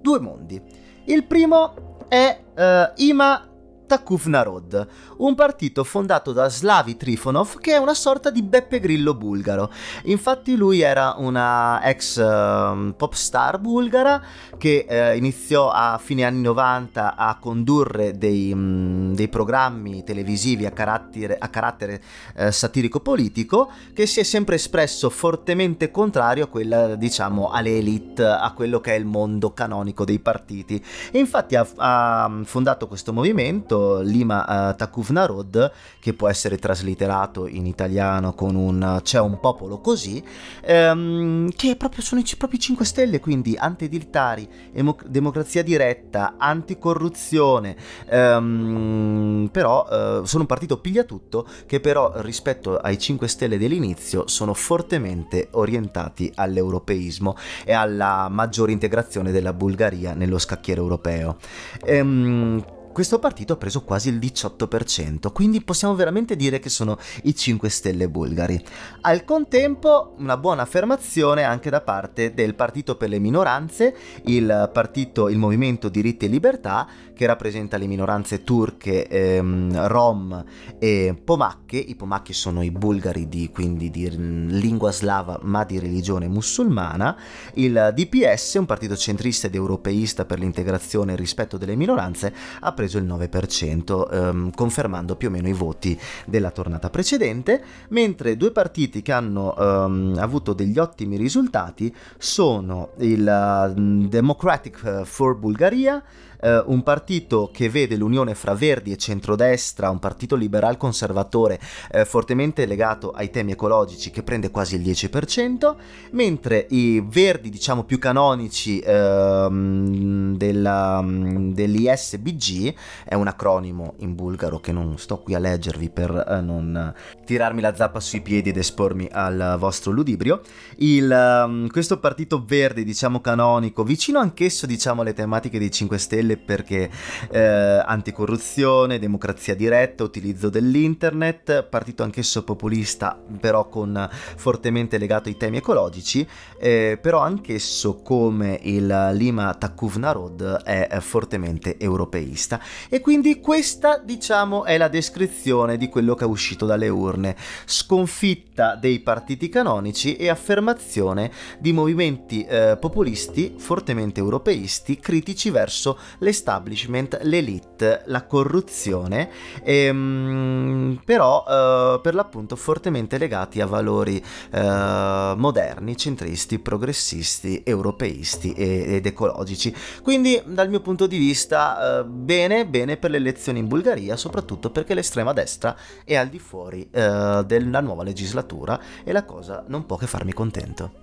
[0.01, 0.59] Due mondi.
[1.05, 3.47] Il primo è uh, Ima
[3.91, 9.13] Takuf Narod, un partito fondato da Slavi Trifonov che è una sorta di Beppe Grillo
[9.13, 9.69] bulgaro.
[10.03, 14.23] Infatti lui era una ex uh, pop star bulgara
[14.57, 20.71] che uh, iniziò a fine anni 90 a condurre dei, um, dei programmi televisivi a
[20.71, 22.01] carattere, a carattere
[22.37, 28.53] uh, satirico-politico che si è sempre espresso fortemente contrario a quella, diciamo, alle elite, a
[28.53, 30.81] quello che è il mondo canonico dei partiti.
[31.11, 37.47] E infatti ha, ha fondato questo movimento Lima uh, Takuf Narod, che può essere traslitterato
[37.47, 40.23] in italiano con un c'è un popolo così,
[40.61, 47.75] ehm, che proprio sono i propri 5 stelle, quindi antidiltari, emo- democrazia diretta, anticorruzione,
[48.07, 54.53] ehm, però eh, sono un partito pigliatutto che però rispetto ai 5 stelle dell'inizio sono
[54.53, 61.37] fortemente orientati all'europeismo e alla maggiore integrazione della Bulgaria nello scacchiere europeo.
[61.85, 67.35] Ehm, questo partito ha preso quasi il 18%, quindi possiamo veramente dire che sono i
[67.35, 68.63] 5 Stelle bulgari.
[69.01, 75.29] Al contempo, una buona affermazione anche da parte del Partito per le minoranze, il partito,
[75.29, 80.43] il Movimento Diritti e Libertà, che rappresenta le minoranze turche, ehm, rom
[80.79, 81.77] e pomacche.
[81.77, 87.15] I pomacchi sono i bulgari di, quindi di lingua slava ma di religione musulmana.
[87.53, 92.73] Il DPS, un partito centrista ed europeista per l'integrazione e il rispetto delle minoranze, ha
[92.73, 98.51] preso il 9%, ehm, confermando più o meno i voti della tornata precedente, mentre due
[98.51, 106.03] partiti che hanno ehm, avuto degli ottimi risultati sono il uh, Democratic for Bulgaria,
[106.41, 111.59] eh, un partito che vede l'unione fra Verdi e centrodestra, un partito liberal conservatore
[111.91, 115.75] eh, fortemente legato ai temi ecologici che prende quasi il 10%,
[116.11, 122.73] mentre i Verdi diciamo più canonici ehm, della, dell'ISBG,
[123.05, 126.93] è un acronimo in bulgaro che non sto qui a leggervi per eh, non
[127.25, 130.41] tirarmi la zappa sui piedi ed espormi al vostro ludibrio,
[130.77, 136.30] il, um, questo partito verde diciamo canonico, vicino anch'esso diciamo alle tematiche dei 5 Stelle,
[136.31, 136.89] quelle perché
[137.31, 145.57] eh, anticorruzione, democrazia diretta, utilizzo dell'internet, partito anch'esso populista però con fortemente legato ai temi
[145.57, 146.27] ecologici,
[146.59, 152.59] eh, però anch'esso come il Lima Takuf Narod è fortemente europeista.
[152.89, 158.75] E quindi questa diciamo è la descrizione di quello che è uscito dalle urne, sconfitta
[158.75, 168.03] dei partiti canonici e affermazione di movimenti eh, populisti fortemente europeisti critici verso l'establishment, l'elite,
[168.05, 169.29] la corruzione,
[169.63, 178.95] ehm, però eh, per l'appunto fortemente legati a valori eh, moderni, centristi, progressisti, europeisti e,
[178.95, 179.73] ed ecologici.
[180.01, 184.69] Quindi dal mio punto di vista eh, bene, bene per le elezioni in Bulgaria, soprattutto
[184.71, 189.85] perché l'estrema destra è al di fuori eh, della nuova legislatura e la cosa non
[189.85, 191.00] può che farmi contento.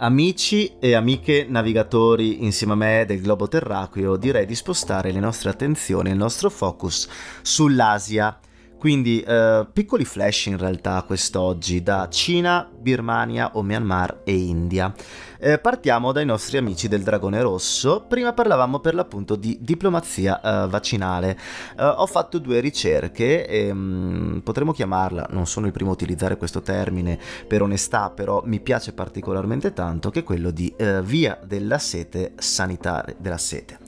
[0.00, 5.50] Amici e amiche navigatori insieme a me del globo terracqueo, direi di spostare le nostre
[5.50, 7.08] attenzioni, il nostro focus
[7.42, 8.38] sull'Asia
[8.78, 14.94] quindi eh, piccoli flash in realtà quest'oggi da Cina, Birmania o Myanmar e India.
[15.40, 18.04] Eh, partiamo dai nostri amici del Dragone Rosso.
[18.08, 21.38] Prima parlavamo per l'appunto di diplomazia eh, vaccinale.
[21.76, 25.94] Eh, ho fatto due ricerche, e, mh, mm, potremmo chiamarla, non sono il primo a
[25.94, 31.02] utilizzare questo termine per onestà, però mi piace particolarmente tanto, che è quello di eh,
[31.02, 33.78] via della sete sanitaria, della sete.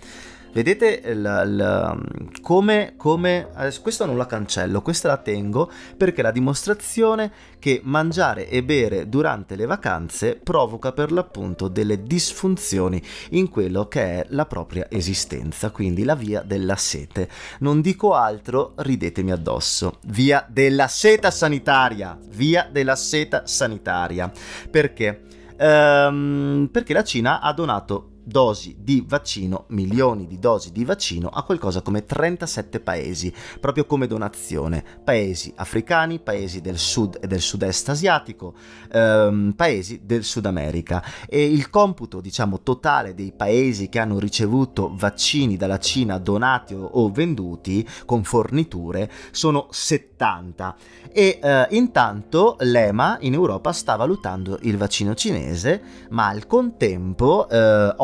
[0.53, 3.49] Vedete il, il, come, come
[3.83, 9.55] questo non la cancello, questa la tengo perché la dimostrazione che mangiare e bere durante
[9.55, 16.03] le vacanze provoca per l'appunto delle disfunzioni in quello che è la propria esistenza, quindi
[16.03, 17.29] la via della sete.
[17.61, 19.98] Non dico altro, ridetemi addosso.
[20.07, 24.31] Via della seta sanitaria, via della seta sanitaria.
[24.71, 25.23] Perché?
[25.57, 31.42] Ehm, perché la Cina ha donato dosi di vaccino, milioni di dosi di vaccino a
[31.42, 34.85] qualcosa come 37 paesi, proprio come donazione.
[35.02, 38.54] Paesi africani, paesi del sud e del sud-est asiatico,
[38.92, 41.02] ehm, paesi del Sud America.
[41.28, 47.10] E il computo, diciamo, totale dei paesi che hanno ricevuto vaccini dalla Cina donati o
[47.10, 50.76] venduti con forniture sono 70.
[51.12, 57.94] E eh, intanto l'EMA in Europa sta valutando il vaccino cinese, ma al contempo eh,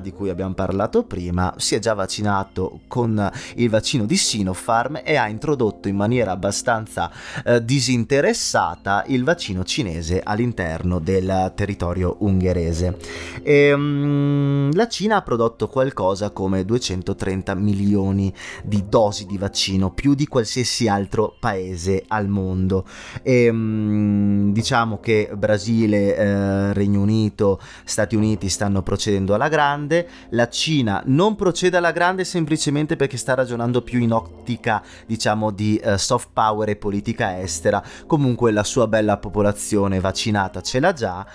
[0.00, 5.16] di cui abbiamo parlato prima, si è già vaccinato con il vaccino di Sinopharm e
[5.16, 7.10] ha introdotto in maniera abbastanza
[7.44, 12.96] eh, disinteressata il vaccino cinese all'interno del territorio ungherese.
[13.42, 18.32] E, um, la Cina ha prodotto qualcosa come 230 milioni
[18.64, 22.86] di dosi di vaccino, più di qualsiasi altro paese al mondo.
[23.22, 30.08] E, um, diciamo che Brasile, eh, Regno Unito, Stati Uniti stanno procedendo procedendo alla grande,
[30.30, 35.80] la Cina non procede alla grande semplicemente perché sta ragionando più in ottica, diciamo, di
[35.82, 41.26] uh, soft power e politica estera, comunque la sua bella popolazione vaccinata ce l'ha già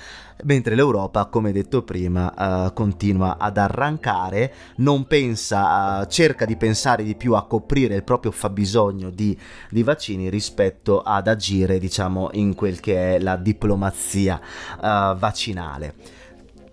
[0.43, 7.03] mentre l'Europa, come detto prima, uh, continua ad arrancare, non pensa, uh, cerca di pensare
[7.03, 9.35] di più a coprire il proprio fabbisogno di,
[9.71, 14.39] di, vaccini rispetto ad agire, diciamo, in quel che è la diplomazia
[14.75, 16.16] uh, vaccinale.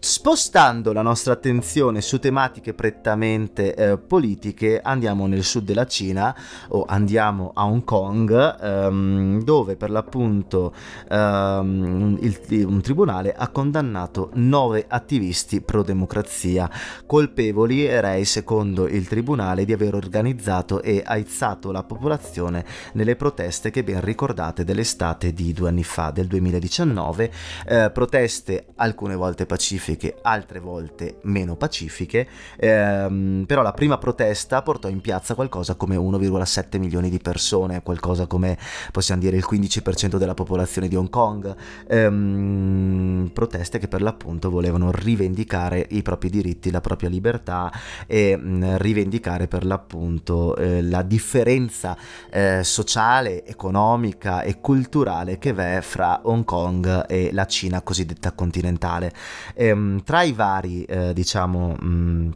[0.04, 6.36] Spostando la nostra attenzione su tematiche prettamente eh, politiche, andiamo nel sud della Cina
[6.68, 10.74] o andiamo a Hong Kong, ehm, dove per l'appunto
[11.08, 16.70] ehm, il, un tribunale ha condannato nove attivisti pro democrazia,
[17.06, 23.82] colpevoli, erei secondo il tribunale, di aver organizzato e aizzato la popolazione nelle proteste che
[23.82, 27.32] ben ricordate dell'estate di due anni fa, del 2019,
[27.66, 32.26] eh, proteste alcune volte pacifiche pacifiche, altre volte meno pacifiche,
[32.56, 38.26] ehm, però la prima protesta portò in piazza qualcosa come 1,7 milioni di persone, qualcosa
[38.26, 38.58] come
[38.92, 41.54] possiamo dire il 15% della popolazione di Hong Kong,
[41.88, 47.72] ehm, proteste che per l'appunto volevano rivendicare i propri diritti, la propria libertà
[48.06, 51.96] e mh, mm, rivendicare per l'appunto eh, la differenza
[52.30, 59.12] eh, sociale, economica e culturale che v'è fra Hong Kong e la Cina cosiddetta continentale.
[59.54, 62.30] Ehm, Ehm, tra i vari, eh, diciamo, mh, mm,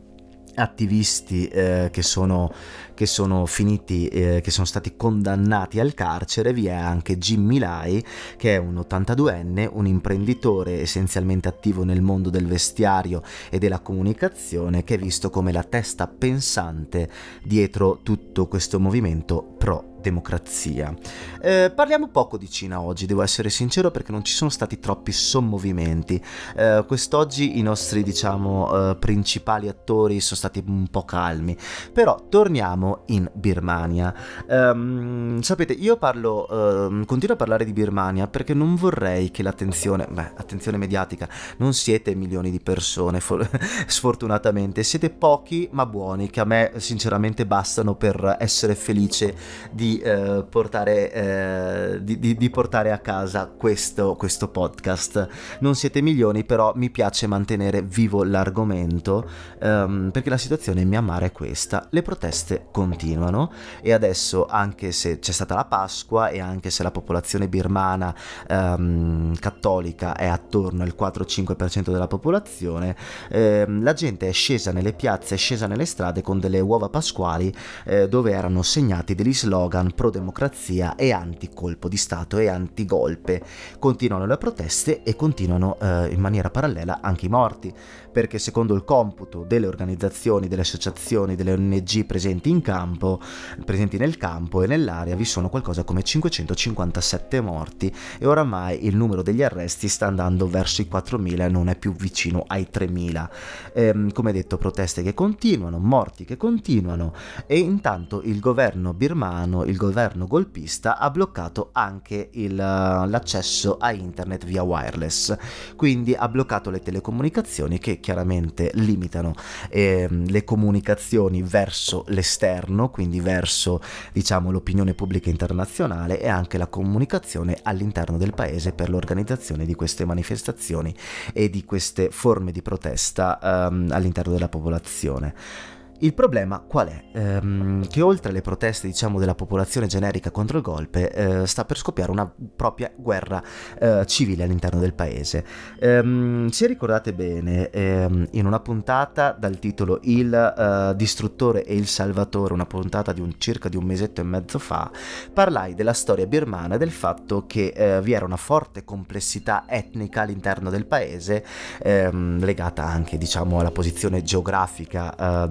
[0.57, 2.53] attivisti eh, che, sono,
[2.94, 8.05] che, sono, finiti, eh, che sono stati condannati al carcere, vi è anche Jimmy Lai,
[8.36, 14.82] che è un 82enne, un imprenditore essenzialmente attivo nel mondo del vestiario e della comunicazione,
[14.82, 17.09] che è visto come la testa pensante
[17.44, 20.94] dietro tutto questo movimento pro democrazia.
[21.40, 25.12] Eh, parliamo poco di Cina oggi, devo essere sincero, perché non ci sono stati troppi
[25.12, 26.22] sommovimenti.
[26.57, 31.57] Eh, quest'oggi i nostri, diciamo, eh, principali attori sono stati un po' calmi.
[31.92, 34.14] Però torniamo in Birmania.
[34.46, 40.07] Um, sapete, io parlo, uh, continuo a parlare di Birmania perché non vorrei che l'attenzione,
[40.11, 41.28] beh, attenzione mediatica,
[41.59, 43.49] non siete milioni di persone, for-
[43.86, 49.34] sfortunatamente, siete pochi ma buoni, che a me sinceramente bastano per essere felice
[49.70, 55.28] di di, eh, portare, eh, di, di, di, portare, a casa questo, questo, podcast.
[55.61, 59.28] Non siete milioni, però mi piace mantenere vivo l'argomento
[59.61, 61.86] ehm, perché la situazione in Myanmar è questa.
[61.91, 66.91] Le proteste continuano e adesso, anche se c'è stata la Pasqua e anche se la
[66.91, 68.14] popolazione birmana
[68.47, 72.95] ehm, cattolica è attorno al 4-5% della popolazione,
[73.30, 77.55] ehm, la gente è scesa nelle piazze, è scesa nelle strade con delle uova pasquali
[77.84, 83.43] eh, dove erano segnati degli slogan slogan pro-democrazia e anti-colpo di Stato e anti-golpe.
[83.79, 87.72] Continuano le proteste e continuano eh, in maniera parallela anche i morti,
[88.11, 93.20] perché secondo il computo delle organizzazioni, delle associazioni, delle ONG presenti in campo,
[93.64, 99.22] presenti nel campo e nell'area, vi sono qualcosa come 557 morti e oramai il numero
[99.22, 103.28] degli arresti sta andando verso i 4.000 e non è più vicino ai 3.000.
[103.74, 107.14] Ehm, come detto, proteste che continuano, morti che continuano
[107.46, 114.44] e intanto il governo birmano il governo golpista ha bloccato anche il, l'accesso a internet
[114.44, 115.36] via wireless,
[115.76, 119.34] quindi ha bloccato le telecomunicazioni che chiaramente limitano
[119.68, 123.80] eh, le comunicazioni verso l'esterno, quindi verso
[124.12, 130.05] diciamo l'opinione pubblica internazionale e anche la comunicazione all'interno del paese per l'organizzazione di queste
[130.05, 130.94] manifestazioni
[131.32, 133.38] e di queste forme di protesta
[133.68, 135.78] ehm, all'interno della popolazione.
[136.01, 137.05] Il problema qual è?
[137.12, 141.76] Ehm, che oltre alle proteste diciamo della popolazione generica contro il golpe eh, sta per
[141.76, 143.42] scoppiare una propria guerra
[143.80, 145.44] eh, civile all'interno del paese.
[145.80, 151.88] Ehm, se ricordate bene, ehm, in una puntata dal titolo Il uh, distruttore e il
[151.88, 154.90] salvatore, una puntata di un, circa di un mesetto e mezzo fa,
[155.32, 160.22] parlai della storia birmana e del fatto che eh, vi era una forte complessità etnica
[160.22, 161.44] all'interno del paese,
[161.82, 165.49] ehm, legata anche diciamo alla posizione geografica uh,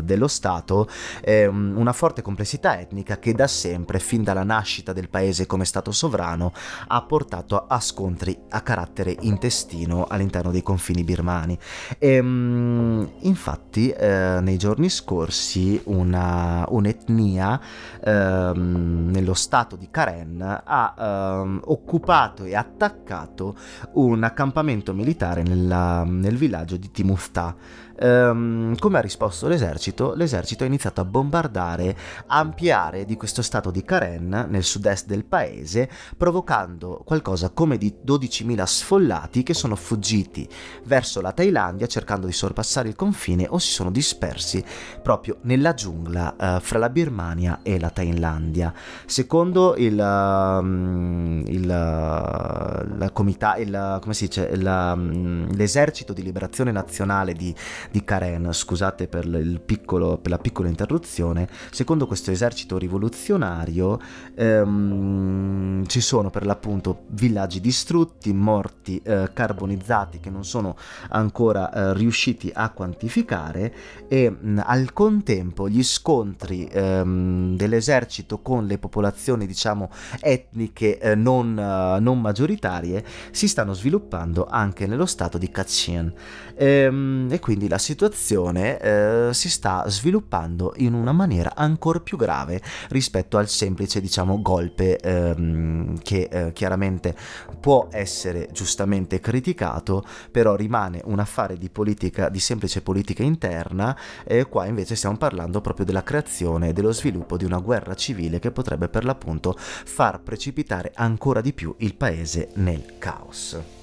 [0.00, 0.88] del dello Stato
[1.22, 5.90] eh, una forte complessità etnica che da sempre, fin dalla nascita del paese come Stato
[5.90, 6.52] sovrano,
[6.88, 11.58] ha portato a scontri a carattere intestino all'interno dei confini birmani.
[11.98, 17.60] E, ehm, infatti, eh, nei giorni scorsi, una, un'etnia
[18.04, 23.56] eh, nello Stato di Karen ha ehm, occupato e attaccato
[23.94, 27.54] un accampamento militare nella, nel villaggio di Timufta
[28.02, 30.14] ehm, come ha risposto l'esercito?
[30.14, 31.96] L'esercito ha iniziato a bombardare,
[32.26, 37.94] a ampliare di questo stato di Karen nel sud-est del paese, provocando qualcosa come di
[38.04, 40.48] 12.000 sfollati che sono fuggiti
[40.84, 44.64] verso la Thailandia cercando di sorpassare il confine o si sono dispersi
[45.02, 48.72] proprio nella giungla eh, fra la Birmania e la Thailandia.
[49.06, 56.72] Secondo il, um, il, la comità, il, come si dice, la, um, l'esercito di liberazione
[56.72, 57.54] nazionale di,
[57.92, 64.00] di Karen, scusate per, piccolo, per, la piccola interruzione, secondo questo esercito rivoluzionario
[64.34, 70.74] ehm, ci sono per l'appunto villaggi distrutti, morti, eh, carbonizzati che non sono
[71.10, 73.74] ancora eh, riusciti a quantificare
[74.08, 79.90] e mh, al contempo gli scontri ehm, dell'esercito con le popolazioni diciamo
[80.20, 86.10] etniche eh, non, non, maggioritarie si stanno sviluppando anche nello stato di Kachin.
[86.56, 92.62] Ehm, e quindi la situazione eh, si sta sviluppando in una maniera ancora più grave
[92.88, 97.14] rispetto al semplice diciamo golpe ehm, che eh, chiaramente
[97.60, 104.46] può essere giustamente criticato però rimane un affare di politica di semplice politica interna e
[104.46, 108.52] qua invece stiamo parlando proprio della creazione e dello sviluppo di una guerra civile che
[108.52, 113.81] potrebbe per l'appunto far precipitare ancora di più il paese nel caos.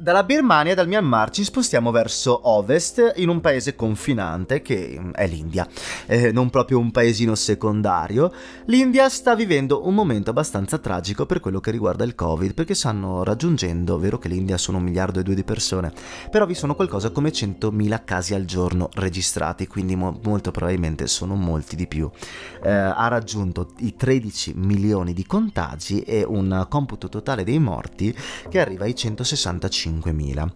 [0.00, 5.10] Dalla Birmania e dal Myanmar ci spostiamo verso ovest in un paese confinante che mm,
[5.10, 5.66] è l'India,
[6.06, 8.32] eh, non proprio un paesino secondario.
[8.66, 13.24] L'India sta vivendo un momento abbastanza tragico per quello che riguarda il Covid, perché stanno
[13.24, 15.92] raggiungendo, vero che l'India sono un miliardo e due di persone,
[16.30, 21.34] però vi sono qualcosa come 100.000 casi al giorno registrati, quindi mo- molto probabilmente sono
[21.34, 22.08] molti di più.
[22.62, 28.16] Eh, ha raggiunto i 13 milioni di contagi e un computo totale dei morti
[28.48, 30.48] che arriva ai 165 5.000.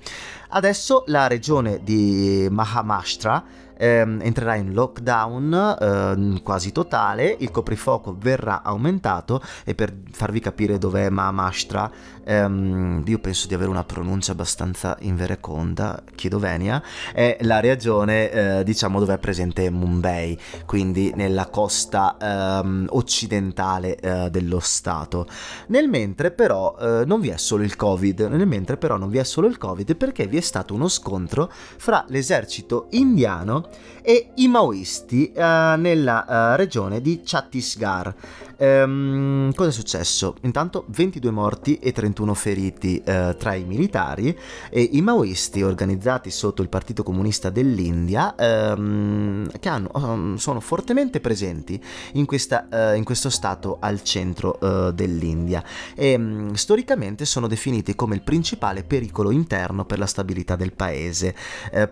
[0.51, 3.45] Adesso la regione di Maharashtra
[3.83, 10.79] ehm, entrerà in lockdown ehm, quasi totale, il coprifuoco verrà aumentato e per farvi capire
[10.79, 11.91] dov'è Mahamashtra,
[12.25, 16.81] ehm, io penso di avere una pronuncia abbastanza invereconda, chiedo venia,
[17.13, 24.31] è la regione eh, diciamo dove è presente Mumbai, quindi nella costa ehm, occidentale eh,
[24.31, 25.27] dello stato.
[25.69, 29.19] Nel mentre però eh, non vi è solo il Covid, nel mentre però non vi
[29.19, 33.71] è solo il Covid perché vi è stato uno scontro fra l'esercito indiano
[34.03, 35.41] e i maoisti uh,
[35.79, 38.15] nella uh, regione di Chhattisgarh.
[38.63, 40.37] Um, cosa è successo?
[40.43, 44.37] Intanto 22 morti e 31 feriti uh, tra i militari
[44.71, 51.21] e i maoisti organizzati sotto il Partito Comunista dell'India um, che hanno, um, sono fortemente
[51.21, 51.81] presenti
[52.13, 54.59] in, questa, in, questo stato al centro
[54.95, 55.63] dell'India
[55.95, 61.35] e um, storicamente sono definiti come il principale pericolo interno per la stabilità del paese.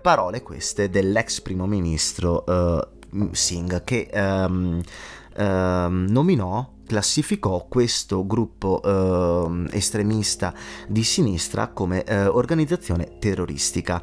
[0.00, 2.44] parole queste dell'ex primo ministro
[3.32, 4.80] Singh che um,
[5.36, 10.52] um, nominò classificò questo gruppo eh, estremista
[10.88, 14.02] di sinistra come eh, organizzazione terroristica.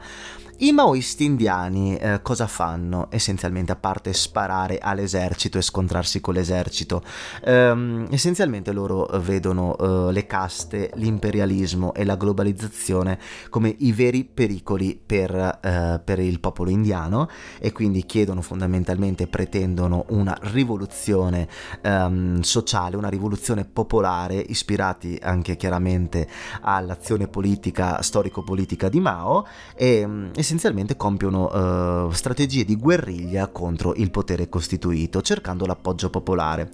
[0.59, 7.03] I maoisti indiani eh, cosa fanno essenzialmente a parte sparare all'esercito e scontrarsi con l'esercito?
[7.43, 13.19] Ehm, essenzialmente loro vedono eh, le caste, l'imperialismo e la globalizzazione
[13.51, 17.29] come i veri pericoli per, eh, per il popolo indiano
[17.59, 21.47] e quindi chiedono fondamentalmente, pretendono una rivoluzione
[21.83, 26.27] ehm, sociale, una rivoluzione popolare, ispirati anche chiaramente
[26.61, 29.45] all'azione politica, storico-politica di Mao
[29.75, 36.71] e mm, essenzialmente compiono uh, strategie di guerriglia contro il potere costituito, cercando l'appoggio popolare.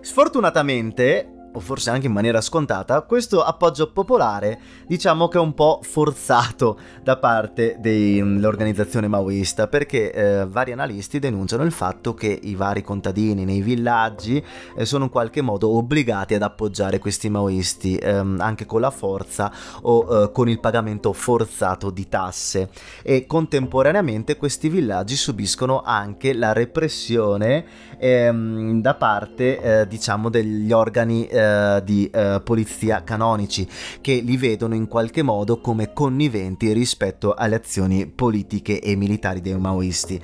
[0.00, 5.80] Sfortunatamente, o forse anche in maniera scontata, questo appoggio popolare diciamo che è un po'
[5.82, 12.82] forzato da parte dell'organizzazione maoista perché eh, vari analisti denunciano il fatto che i vari
[12.82, 14.42] contadini nei villaggi
[14.76, 19.52] eh, sono in qualche modo obbligati ad appoggiare questi maoisti ehm, anche con la forza
[19.82, 22.70] o eh, con il pagamento forzato di tasse.
[23.02, 27.64] E contemporaneamente questi villaggi subiscono anche la repressione
[27.98, 33.68] ehm, da parte eh, diciamo degli organi eh, di eh, polizia canonici
[34.00, 39.56] che li vedono in qualche modo come conniventi rispetto alle azioni politiche e militari dei
[39.56, 40.20] maoisti.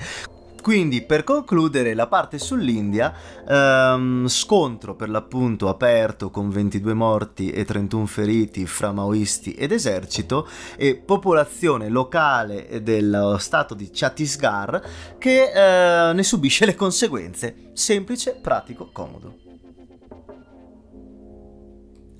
[0.65, 3.13] Quindi per concludere la parte sull'India,
[3.47, 10.49] ehm, scontro per l'appunto aperto con 22 morti e 31 feriti fra maoisti ed esercito
[10.79, 14.83] e popolazione locale dello stato di Chhattisgarh
[15.19, 17.73] che eh, ne subisce le conseguenze.
[17.75, 19.44] Semplice, pratico, comodo.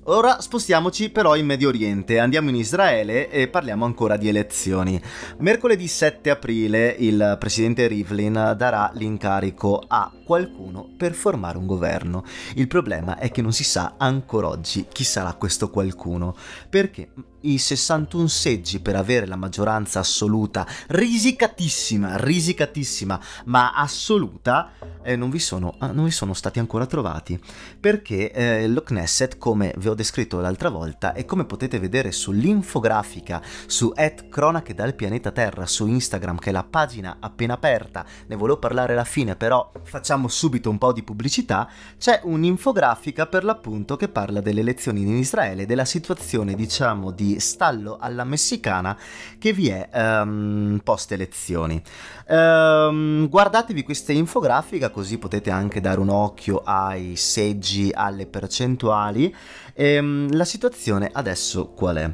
[0.07, 5.01] Ora spostiamoci però in Medio Oriente, andiamo in Israele e parliamo ancora di elezioni.
[5.39, 12.23] Mercoledì 7 aprile il presidente Rivlin darà l'incarico a qualcuno per formare un governo.
[12.53, 16.35] Il problema è che non si sa ancora oggi chi sarà questo qualcuno,
[16.69, 17.09] perché
[17.51, 24.71] i 61 seggi per avere la maggioranza assoluta, risicatissima, risicatissima, ma assoluta,
[25.03, 27.39] eh, non, vi sono, ah, non, vi sono, stati ancora trovati.
[27.79, 33.41] Perché eh, lo Knesset, come vi ho descritto l'altra volta, e come potete vedere sull'infografica
[33.67, 38.35] su at cronache dal pianeta Terra su Instagram, che è la pagina appena aperta, ne
[38.35, 43.95] volevo parlare alla fine, però facciamo subito un po' di pubblicità, c'è un'infografica per l'appunto
[43.95, 48.97] che parla delle elezioni in Israele, della situazione, diciamo, di stallo alla messicana
[49.37, 51.81] che vi è um, post elezioni.
[52.27, 59.33] Um, guardatevi questa infografica così potete anche dare un occhio ai seggi, alle percentuali.
[59.75, 62.13] Um, la situazione adesso qual è?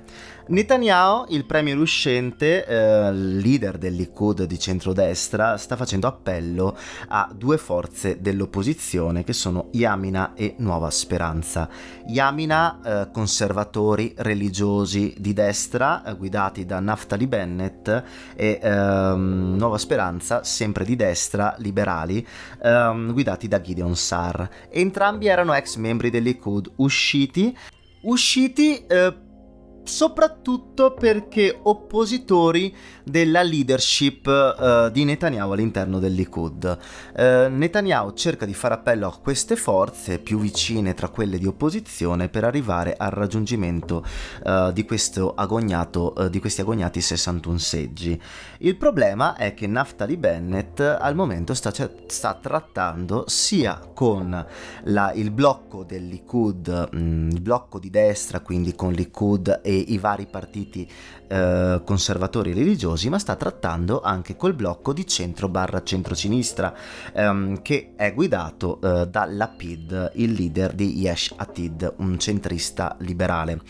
[0.52, 6.78] Netanyahu, il premier uscente, eh, leader del Likud di centrodestra, sta facendo appello
[7.08, 11.70] a due forze dell'opposizione che sono Yamina e Nuova Speranza.
[12.06, 18.04] Yamina, eh, conservatori religiosi di destra, eh, guidati da Naftali Bennett,
[18.36, 22.28] e ehm, Nuova Speranza, sempre di destra, liberali,
[22.62, 24.50] ehm, guidati da Gideon Sar.
[24.70, 27.56] Entrambi erano ex membri del Likud, usciti
[28.02, 29.14] usciti eh,
[29.84, 36.78] soprattutto perché oppositori della leadership uh, di Netanyahu all'interno del Likud.
[37.16, 42.30] Uh, Netanyahu cerca di fare appello a queste forze più vicine tra quelle di opposizione
[42.30, 44.06] per arrivare al raggiungimento
[44.44, 44.86] uh, di,
[45.36, 48.22] agognato, di, questi agognati 61 seggi.
[48.60, 51.72] Il problema è che Naftali Bennett al momento sta,
[52.08, 54.46] sta trattando sia con
[54.84, 59.71] la, il blocco del Likud, mh, mm, il blocco di destra, quindi con Likud e
[59.72, 60.90] i vari partiti
[61.28, 66.74] eh, conservatori religiosi, ma sta trattando anche col blocco di centro barra centrosinistra,
[67.14, 73.62] ehm, che è guidato eh, da Lapid, il leader di Yesh Atid, un centrista liberale.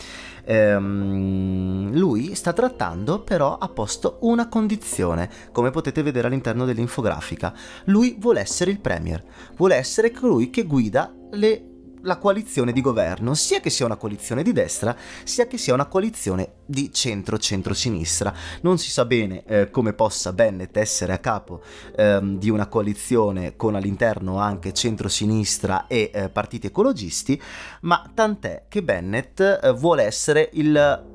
[0.44, 7.54] Ehm, lui sta trattando però ha posto una condizione, come potete vedere all'interno dell'infografica.
[7.84, 9.22] Lui vuole essere il premier,
[9.56, 11.71] vuole essere colui che guida le
[12.02, 15.86] la coalizione di governo, sia che sia una coalizione di destra, sia che sia una
[15.86, 18.34] coalizione di centro-centro-sinistra.
[18.62, 21.62] Non si sa bene eh, come possa Bennett essere a capo
[21.96, 27.40] ehm, di una coalizione con all'interno anche centro-sinistra e eh, partiti ecologisti,
[27.82, 30.72] ma tant'è che Bennett eh, vuole essere il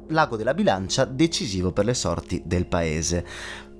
[0.08, 3.26] lago della bilancia decisivo per le sorti del paese.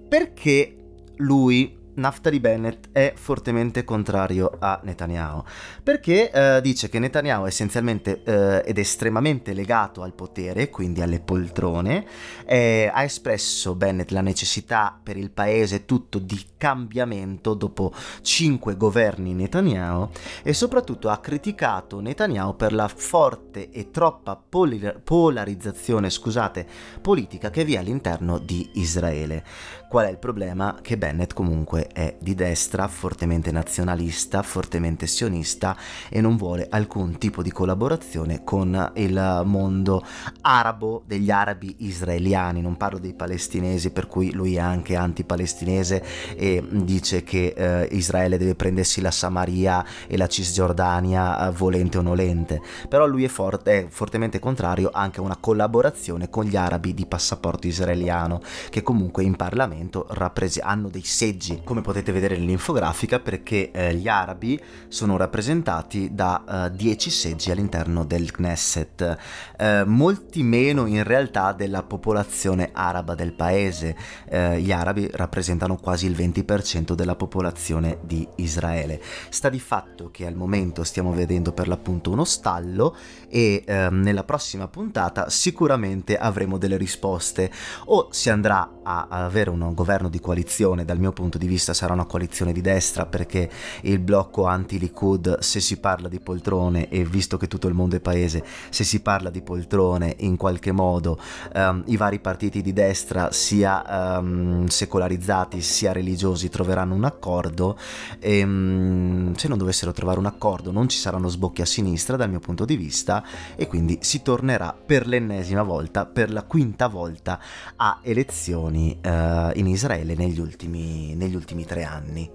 [0.08, 0.76] Perché
[1.18, 5.44] lui Naftali Bennett è fortemente contrario a Netanyahu
[5.82, 11.20] perché eh, dice che Netanyahu è essenzialmente eh, ed estremamente legato al potere, quindi alle
[11.20, 12.06] poltrone,
[12.46, 17.92] eh, ha espresso Bennett la necessità per il paese tutto di cambiamento dopo
[18.22, 20.10] cinque governi Netanyahu
[20.44, 26.68] e soprattutto ha criticato Netanyahu per la forte e troppa polar- polarizzazione scusate,
[27.02, 29.44] politica che vi è all'interno di Israele.
[29.90, 30.80] Qual è il problema?
[30.82, 35.78] Che Bennett comunque è di destra, fortemente nazionalista, fortemente sionista
[36.10, 40.04] e non vuole alcun tipo di collaborazione con il mondo
[40.42, 42.60] arabo degli arabi israeliani.
[42.60, 46.04] Non parlo dei palestinesi, per cui lui è anche anti-palestinese
[46.36, 52.02] e dice che eh, Israele deve prendersi la Samaria e la Cisgiordania eh, volente o
[52.02, 52.62] nolente.
[52.90, 57.06] Però lui è, forte, è fortemente contrario anche a una collaborazione con gli arabi di
[57.06, 59.76] passaporto israeliano, che comunque in Parlamento
[60.10, 66.72] rapprese- hanno dei seggi, come potete vedere nell'infografica, perché eh, gli arabi sono rappresentati da
[66.74, 69.18] 10 eh, seggi all'interno del Knesset,
[69.58, 73.96] eh, molti meno in realtà della popolazione araba del paese.
[74.30, 79.02] Eh, gli arabi rappresentano quasi il 20% della popolazione di Israele.
[79.30, 82.96] Sta di fatto che al momento stiamo vedendo per l'appunto uno stallo
[83.30, 87.52] e ehm, nella prossima puntata sicuramente avremo delle risposte
[87.86, 91.74] o si andrà a avere uno un governo di coalizione, dal mio punto di vista
[91.74, 93.50] sarà una coalizione di destra perché
[93.82, 98.00] il blocco anti-Likud, se si parla di poltrone e visto che tutto il mondo è
[98.00, 101.20] paese, se si parla di poltrone in qualche modo
[101.54, 107.78] um, i vari partiti di destra sia um, secolarizzati sia religiosi troveranno un accordo
[108.20, 112.30] e um, se non dovessero trovare un accordo non ci saranno sbocchi a sinistra dal
[112.30, 113.24] mio punto di vista
[113.56, 117.40] e quindi si tornerà per l'ennesima volta, per la quinta volta
[117.76, 122.30] a elezioni uh, in Israele negli ultimi, negli ultimi tre anni.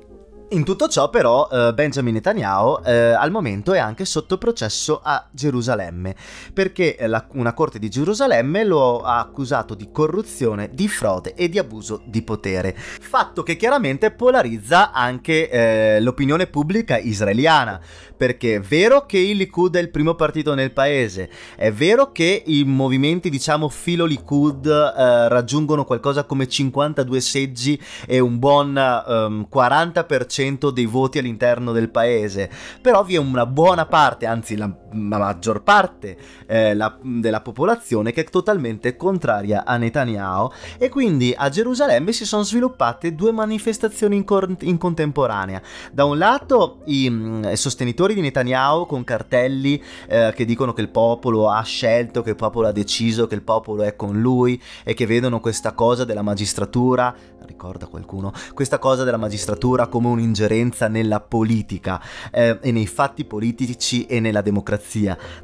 [0.52, 5.26] In tutto ciò però eh, Benjamin Netanyahu eh, al momento è anche sotto processo a
[5.30, 6.14] Gerusalemme
[6.52, 11.58] perché la, una corte di Gerusalemme lo ha accusato di corruzione, di frode e di
[11.58, 17.80] abuso di potere, fatto che chiaramente polarizza anche eh, l'opinione pubblica israeliana
[18.14, 22.42] perché è vero che il Likud è il primo partito nel paese, è vero che
[22.46, 29.48] i movimenti diciamo filo Likud eh, raggiungono qualcosa come 52 seggi e un buon ehm,
[29.52, 34.70] 40% 10% dei voti all'interno del paese, però vi è una buona parte, anzi la,
[34.92, 36.16] la maggior parte
[36.46, 42.24] eh, la, della popolazione che è totalmente contraria a Netanyahu e quindi a Gerusalemme si
[42.24, 45.60] sono sviluppate due manifestazioni in, cor- in contemporanea.
[45.92, 50.80] Da un lato i, mm, i, sostenitori di Netanyahu con cartelli eh, che dicono che
[50.80, 54.60] il popolo ha scelto, che il popolo ha deciso, che il popolo è con lui
[54.84, 57.14] e che vedono questa cosa della magistratura,
[57.46, 63.24] ricorda qualcuno, questa cosa della magistratura come un ingerenza nella politica eh, e nei fatti
[63.24, 64.81] politici e nella democrazia.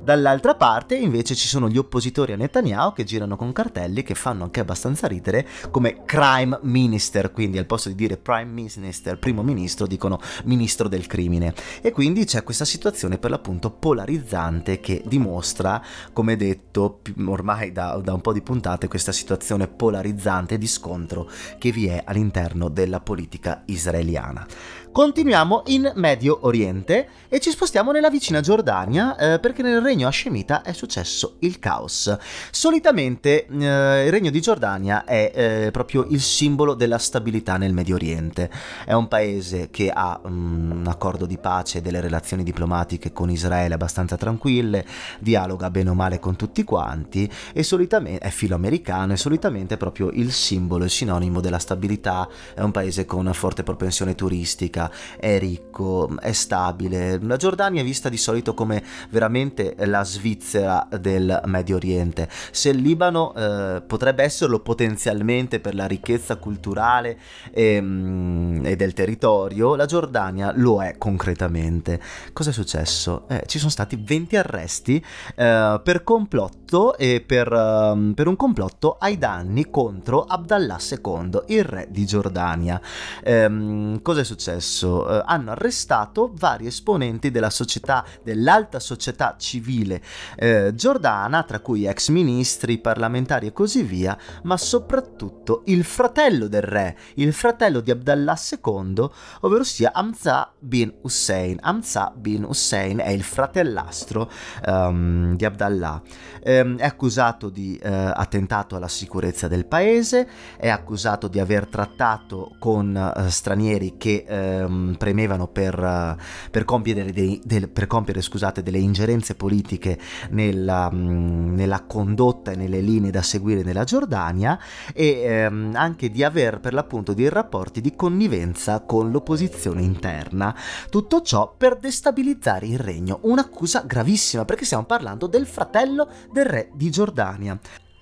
[0.03, 4.45] Dall'altra parte invece ci sono gli oppositori a Netanyahu che girano con cartelli che fanno
[4.45, 9.87] anche abbastanza ridere come crime minister, quindi al posto di dire prime minister, primo ministro,
[9.87, 11.55] dicono ministro del crimine.
[11.81, 15.83] E quindi c'è questa situazione per l'appunto polarizzante che dimostra,
[16.13, 21.71] come detto ormai da, da un po' di puntate, questa situazione polarizzante di scontro che
[21.71, 24.47] vi è all'interno della politica israeliana.
[24.91, 30.63] Continuiamo in Medio Oriente e ci spostiamo nella vicina Giordania eh, perché nel regno Hashemita
[30.63, 32.17] è successo il caos.
[32.51, 37.95] Solitamente eh, il regno di Giordania è eh, proprio il simbolo della stabilità nel Medio
[37.95, 38.51] Oriente.
[38.85, 43.31] È un paese che ha um, un accordo di pace e delle relazioni diplomatiche con
[43.31, 44.85] Israele abbastanza tranquille,
[45.21, 50.11] dialoga bene o male con tutti quanti e solitamente è filoamericano e solitamente è proprio
[50.11, 52.29] il simbolo, il sinonimo della stabilità.
[52.55, 54.88] È un paese con forte propensione turistica
[55.19, 57.19] è ricco, è stabile.
[57.23, 62.29] La Giordania è vista di solito come veramente la Svizzera del Medio Oriente.
[62.51, 67.19] Se il Libano eh, potrebbe esserlo potenzialmente per la ricchezza culturale
[67.53, 72.01] e, mm, e, del territorio, la Giordania lo è concretamente.
[72.33, 73.25] Cosa è successo?
[73.29, 78.97] Eh, ci sono stati 20 arresti eh, per complotto e per, um, per, un complotto
[78.99, 82.81] ai danni contro Abdallah II, il re di Giordania.
[83.25, 84.68] Ehm, cosa è successo?
[84.69, 85.09] Successo?
[85.09, 90.03] Eh, hanno arrestato vari esponenti della società, dell'alta società civile
[90.37, 96.63] eh, giordana, tra cui ex ministri, parlamentari e così via, ma soprattutto il fratello del
[96.63, 99.09] re, il fratello di Abdallah II,
[99.41, 101.59] ovvero sia Hamza bin Hussein.
[101.63, 104.31] Hamza bin Hussein è il fratellastro
[104.67, 106.03] um, di Abdallah.
[106.45, 112.55] Um, è accusato di uh, attentato alla sicurezza del paese, è accusato di aver trattato
[112.59, 114.25] con uh, stranieri che
[114.67, 119.99] um, premevano per, uh, per compiere, dei, del, per compiere scusate, delle ingerenze politiche
[120.31, 124.59] nella, um, nella, condotta e nelle linee da seguire nella Giordania
[124.93, 130.55] e um, anche di aver per l'appunto dei rapporti di connivenza con l'opposizione interna.
[130.91, 136.71] Tutto ciò per destabilizzare il regno, un'accusa gravissima perché stiamo parlando del fratello del re
[136.75, 137.59] di Giordania.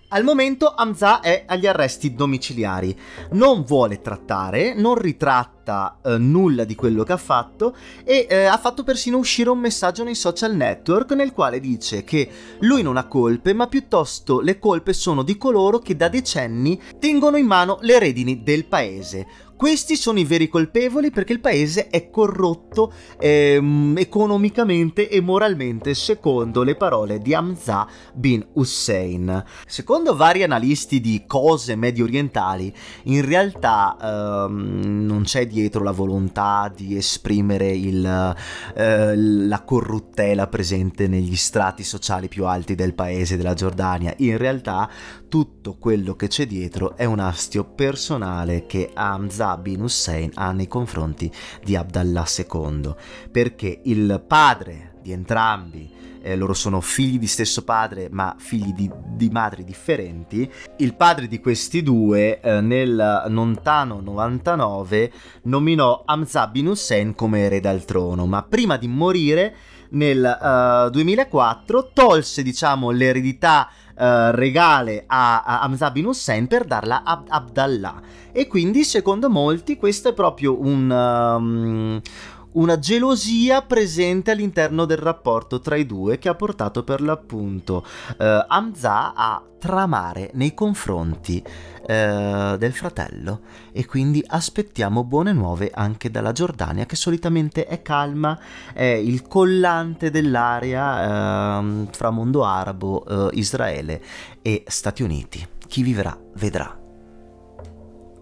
[0.09, 2.96] Al momento Hamza è agli arresti domiciliari,
[3.32, 8.57] non vuole trattare, non ritratta eh, nulla di quello che ha fatto e eh, ha
[8.57, 12.30] fatto persino uscire un messaggio nei social network nel quale dice che
[12.61, 17.36] lui non ha colpe, ma piuttosto le colpe sono di coloro che da decenni tengono
[17.36, 19.26] in mano le redini del paese.
[19.57, 26.62] Questi sono i veri colpevoli perché il paese è corrotto ehm, economicamente e moralmente, secondo
[26.62, 29.42] le parole di Hamza bin Hussein.
[29.66, 32.70] Secondo vari analisti di cose medio orientali,
[33.04, 33.96] in realtà
[34.46, 38.34] ehm, non c'è dietro la volontà di esprimere il,
[38.74, 44.12] eh, la corruttela presente negli strati sociali più alti del paese della Giordania.
[44.18, 44.90] In realtà
[45.29, 50.68] tutto quello che c'è dietro è un astio personale che Hamza bin Hussein ha nei
[50.68, 51.31] confronti
[51.62, 52.95] di Abdallah II,
[53.31, 58.91] perché il padre di entrambi, eh, loro sono figli di stesso padre ma figli di,
[59.14, 65.12] di madri differenti, il padre di questi due eh, nel lontano 99
[65.43, 69.55] nominò Hamza bin Hussein come erede al trono, ma prima di morire
[69.91, 77.03] nel uh, 2004 tolse diciamo l'eredità uh, regale a, a Hamza bin Hussein per darla
[77.05, 78.01] a Abdallah.
[78.32, 80.90] E quindi secondo molti questo è proprio un...
[80.90, 82.01] Um,
[82.57, 87.84] una gelosia presente all'interno del rapporto tra i due che ha portato per l'appunto
[88.18, 91.42] eh, Hamza a tramare nei confronti
[91.86, 93.40] eh, del fratello
[93.72, 98.38] e quindi aspettiamo buone nuove anche dalla Giordania che solitamente è calma,
[98.72, 104.02] è il collante dell'area eh, fra mondo arabo, eh, Israele
[104.42, 105.46] e Stati Uniti.
[105.66, 106.76] Chi vivrà vedrà.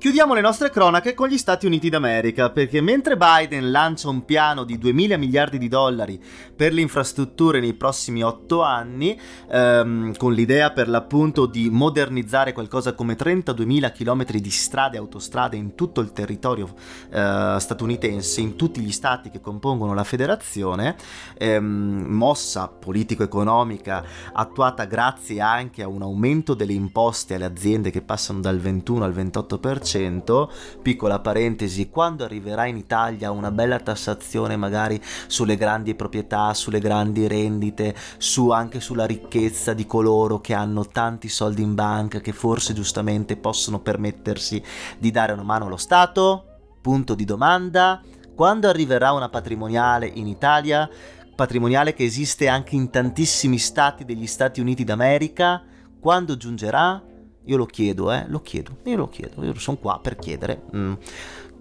[0.04, 4.64] Chiudiamo le nostre cronache con gli Stati Uniti d'America, perché mentre Biden lancia un piano
[4.64, 6.22] di 2000 miliardi di dollari
[6.54, 9.18] per le infrastrutture nei prossimi 8 anni,
[9.50, 15.56] ehm, con l'idea per l'appunto di modernizzare qualcosa come 32.000 km di strade e autostrade
[15.56, 16.74] in tutto il territorio
[17.10, 20.96] eh, statunitense, in tutti gli stati che compongono la federazione,
[21.38, 28.40] ehm, mossa politico-economica attuata grazie anche a un aumento delle imposte alle aziende che passano
[28.40, 30.48] dal 21 al 28%, 10%,
[30.82, 37.26] piccola parentesi, quando arriverà in Italia una bella tassazione magari sulle grandi proprietà, sulle grandi
[37.28, 42.72] rendite, su anche sulla ricchezza di coloro che hanno tanti soldi in banca che forse
[42.74, 44.62] giustamente possono permettersi
[44.98, 46.46] di dare una mano allo Stato?
[46.80, 48.02] Punto di domanda.
[48.34, 50.88] Quando arriverà una patrimoniale in Italia?
[51.34, 55.62] Patrimoniale che esiste anche in tantissimi stati degli Stati Uniti d'America?
[55.98, 57.02] Quando giungerà?
[57.46, 60.62] Io lo chiedo, eh, lo chiedo, io lo chiedo, io sono qua per chiedere.
[60.74, 60.92] Mm.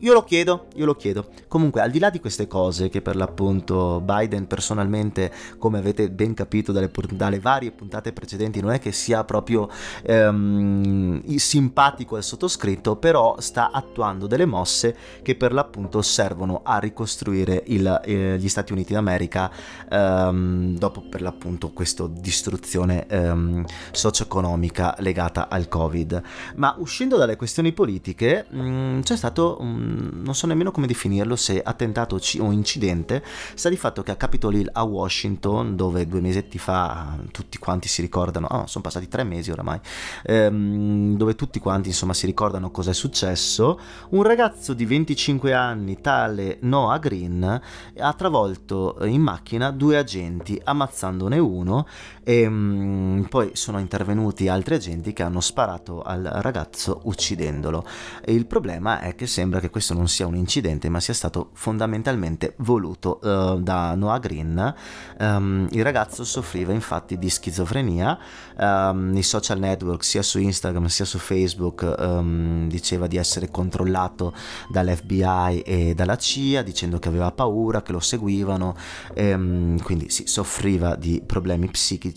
[0.03, 1.29] Io lo chiedo, io lo chiedo.
[1.47, 6.33] Comunque, al di là di queste cose che per l'appunto Biden personalmente, come avete ben
[6.33, 9.69] capito dalle, dalle varie puntate precedenti, non è che sia proprio
[10.03, 17.63] ehm, simpatico al sottoscritto, però sta attuando delle mosse che per l'appunto servono a ricostruire
[17.67, 19.49] il, eh, gli Stati Uniti d'America
[19.89, 26.21] ehm, dopo per l'appunto questa distruzione ehm, socio-economica legata al Covid.
[26.55, 31.35] Ma uscendo dalle questioni politiche, mh, mm, c'è stato un non so nemmeno come definirlo,
[31.35, 33.23] se attentato o incidente,
[33.55, 37.87] sta di fatto che a Capitol Hill a Washington, dove due mesetti fa tutti quanti
[37.87, 39.79] si ricordano, oh, sono passati tre mesi oramai,
[40.23, 43.79] ehm, dove tutti quanti insomma si ricordano cosa è successo,
[44.09, 47.61] un ragazzo di 25 anni, tale Noah Green,
[47.97, 51.87] ha travolto in macchina due agenti, ammazzandone uno
[52.23, 57.85] e um, poi sono intervenuti altri agenti che hanno sparato al ragazzo uccidendolo.
[58.23, 61.49] E il problema è che sembra che questo non sia un incidente, ma sia stato
[61.53, 64.75] fondamentalmente voluto uh, da Noah Green.
[65.19, 68.17] Um, il ragazzo soffriva infatti di schizofrenia,
[68.57, 74.33] um, i social network sia su Instagram sia su Facebook um, diceva di essere controllato
[74.69, 78.75] dall'FBI e dalla CIA, dicendo che aveva paura, che lo seguivano,
[79.13, 82.12] quindi si soffriva di problemi psichici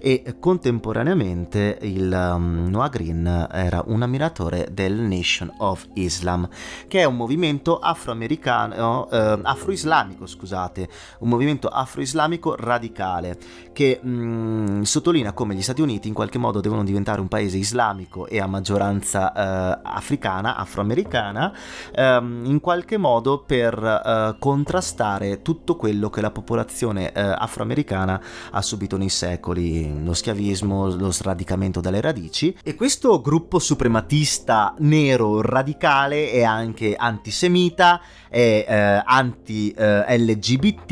[0.00, 6.48] e contemporaneamente il Noah Green era un ammiratore del Nation of Islam,
[6.88, 10.88] che è un movimento afroamericano, eh, afroislamico, scusate,
[11.20, 13.38] un movimento afroislamico radicale
[13.72, 17.56] che mh, mm, sottolinea come gli Stati Uniti in qualche modo devono diventare un paese
[17.56, 21.52] islamico e a maggioranza eh, africana, afroamericana,
[21.94, 28.20] ehm, in qualche modo per eh, contrastare tutto quello che la popolazione eh, afroamericana
[28.50, 35.40] ha subito nei secoli, lo schiavismo, lo sradicamento dalle radici e questo gruppo suprematista nero
[35.40, 40.90] radicale è anche antisemita, è eh, anti-LGBT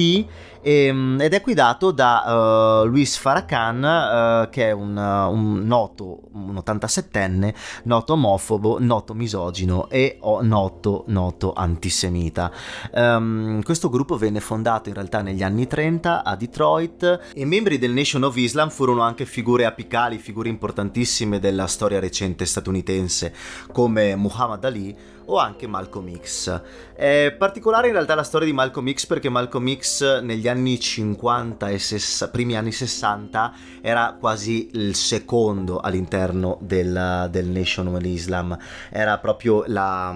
[0.63, 6.21] eh, ed è guidato da uh, Luis Farrakhan, uh, che è un, uh, un, noto,
[6.33, 12.53] un 87enne, noto omofobo, noto misogino e noto, noto antisemita.
[12.93, 17.93] Um, questo gruppo venne fondato in realtà negli anni 30 a Detroit e membri del
[17.93, 23.35] Nation of Islam furono anche figure apicali, figure importantissime della storia recente statunitense
[23.73, 24.97] come Muhammad Ali
[25.31, 26.61] o anche Malcolm X.
[26.95, 31.69] È particolare in realtà la storia di Malcolm X perché Malcolm X negli anni 50
[31.69, 38.57] e sess- primi anni 60 era quasi il secondo all'interno del, del Nation of Islam,
[38.91, 40.15] era proprio la,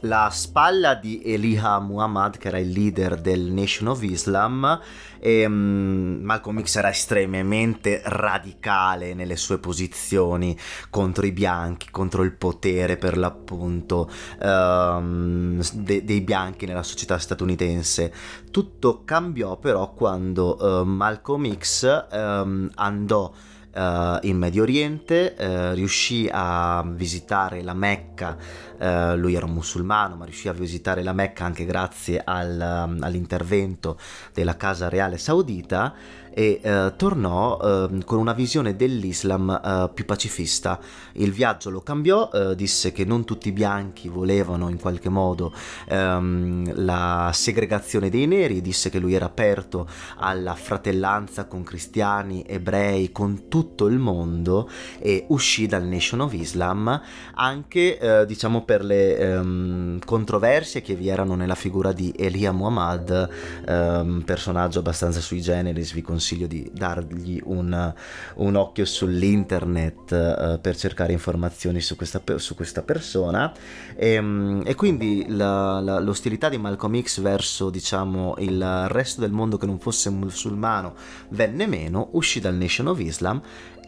[0.00, 4.80] la spalla di Elijah Muhammad che era il leader del Nation of Islam
[5.20, 10.56] e um, Malcolm X era estremamente radicale nelle sue posizioni
[10.88, 14.10] contro i bianchi, contro il potere per l'appunto
[14.42, 18.12] um, de- dei bianchi nella società statunitense.
[18.50, 23.32] Tutto cambiò però quando uh, Malcolm X um, andò
[23.72, 28.36] Uh, in Medio Oriente, uh, riuscì a visitare la Mecca,
[28.78, 33.96] uh, lui era un musulmano, ma riuscì a visitare la Mecca anche grazie al, all'intervento
[34.34, 35.94] della Casa Reale Saudita
[36.32, 40.78] e eh, tornò eh, con una visione dell'Islam eh, più pacifista.
[41.12, 45.52] Il viaggio lo cambiò, eh, disse che non tutti i bianchi volevano in qualche modo
[45.88, 53.12] ehm, la segregazione dei neri, disse che lui era aperto alla fratellanza con cristiani, ebrei,
[53.12, 54.68] con tutto il mondo
[54.98, 57.00] e uscì dal Nation of Islam
[57.34, 63.28] anche eh, diciamo per le ehm, controversie che vi erano nella figura di Elia Muhammad,
[63.66, 67.94] ehm, personaggio abbastanza sui generis, vi consiglio consiglio di dargli un,
[68.34, 73.50] un occhio sull'internet uh, per cercare informazioni su questa, su questa persona.
[73.96, 79.32] E, ehm, e quindi la, la, l'ostilità di Malcolm X verso diciamo il resto del
[79.32, 80.94] mondo che non fosse musulmano
[81.30, 83.40] venne meno, uscì dal Nation of Islam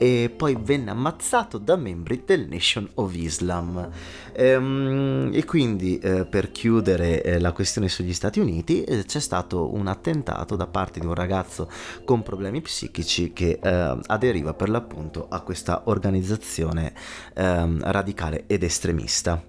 [0.02, 3.88] e poi venne ammazzato da membri del Nation of Islam.
[4.32, 9.72] Ehm, e quindi eh, per chiudere eh, la questione sugli Stati Uniti eh, c'è stato
[9.72, 11.70] un attentato da parte di un ragazzo
[12.04, 16.94] con problemi psichici che eh, aderiva per l'appunto a questa organizzazione
[17.34, 19.40] ehm, radicale ed estremista.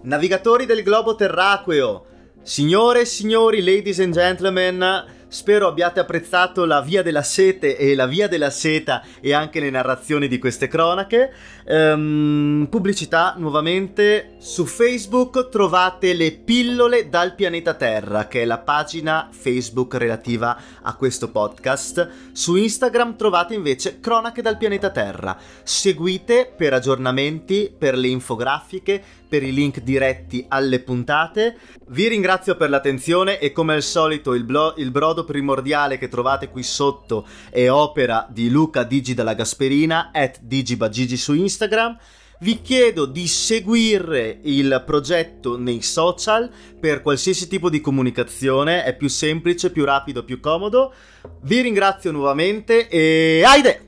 [0.00, 2.06] Navigatori del globo terraqueo,
[2.40, 8.06] signore e signori, ladies and gentlemen, Spero abbiate apprezzato la Via della Sete e la
[8.06, 11.30] Via della Seta e anche le narrazioni di queste cronache.
[11.70, 19.28] Um, pubblicità nuovamente su Facebook trovate le pillole dal pianeta Terra, che è la pagina
[19.30, 22.30] Facebook relativa a questo podcast.
[22.32, 25.36] Su Instagram trovate invece cronache dal pianeta Terra.
[25.62, 31.58] Seguite per aggiornamenti, per le infografiche, per i link diretti alle puntate.
[31.88, 36.48] Vi ringrazio per l'attenzione e come al solito il, blo- il brodo primordiale che trovate
[36.48, 41.98] qui sotto è opera di Luca Digi dalla Gasperina, at digibagigi su Instagram.
[42.40, 46.48] Vi chiedo di seguire il progetto nei social
[46.78, 50.94] per qualsiasi tipo di comunicazione, è più semplice, più rapido, più comodo.
[51.42, 53.87] Vi ringrazio nuovamente e Aide!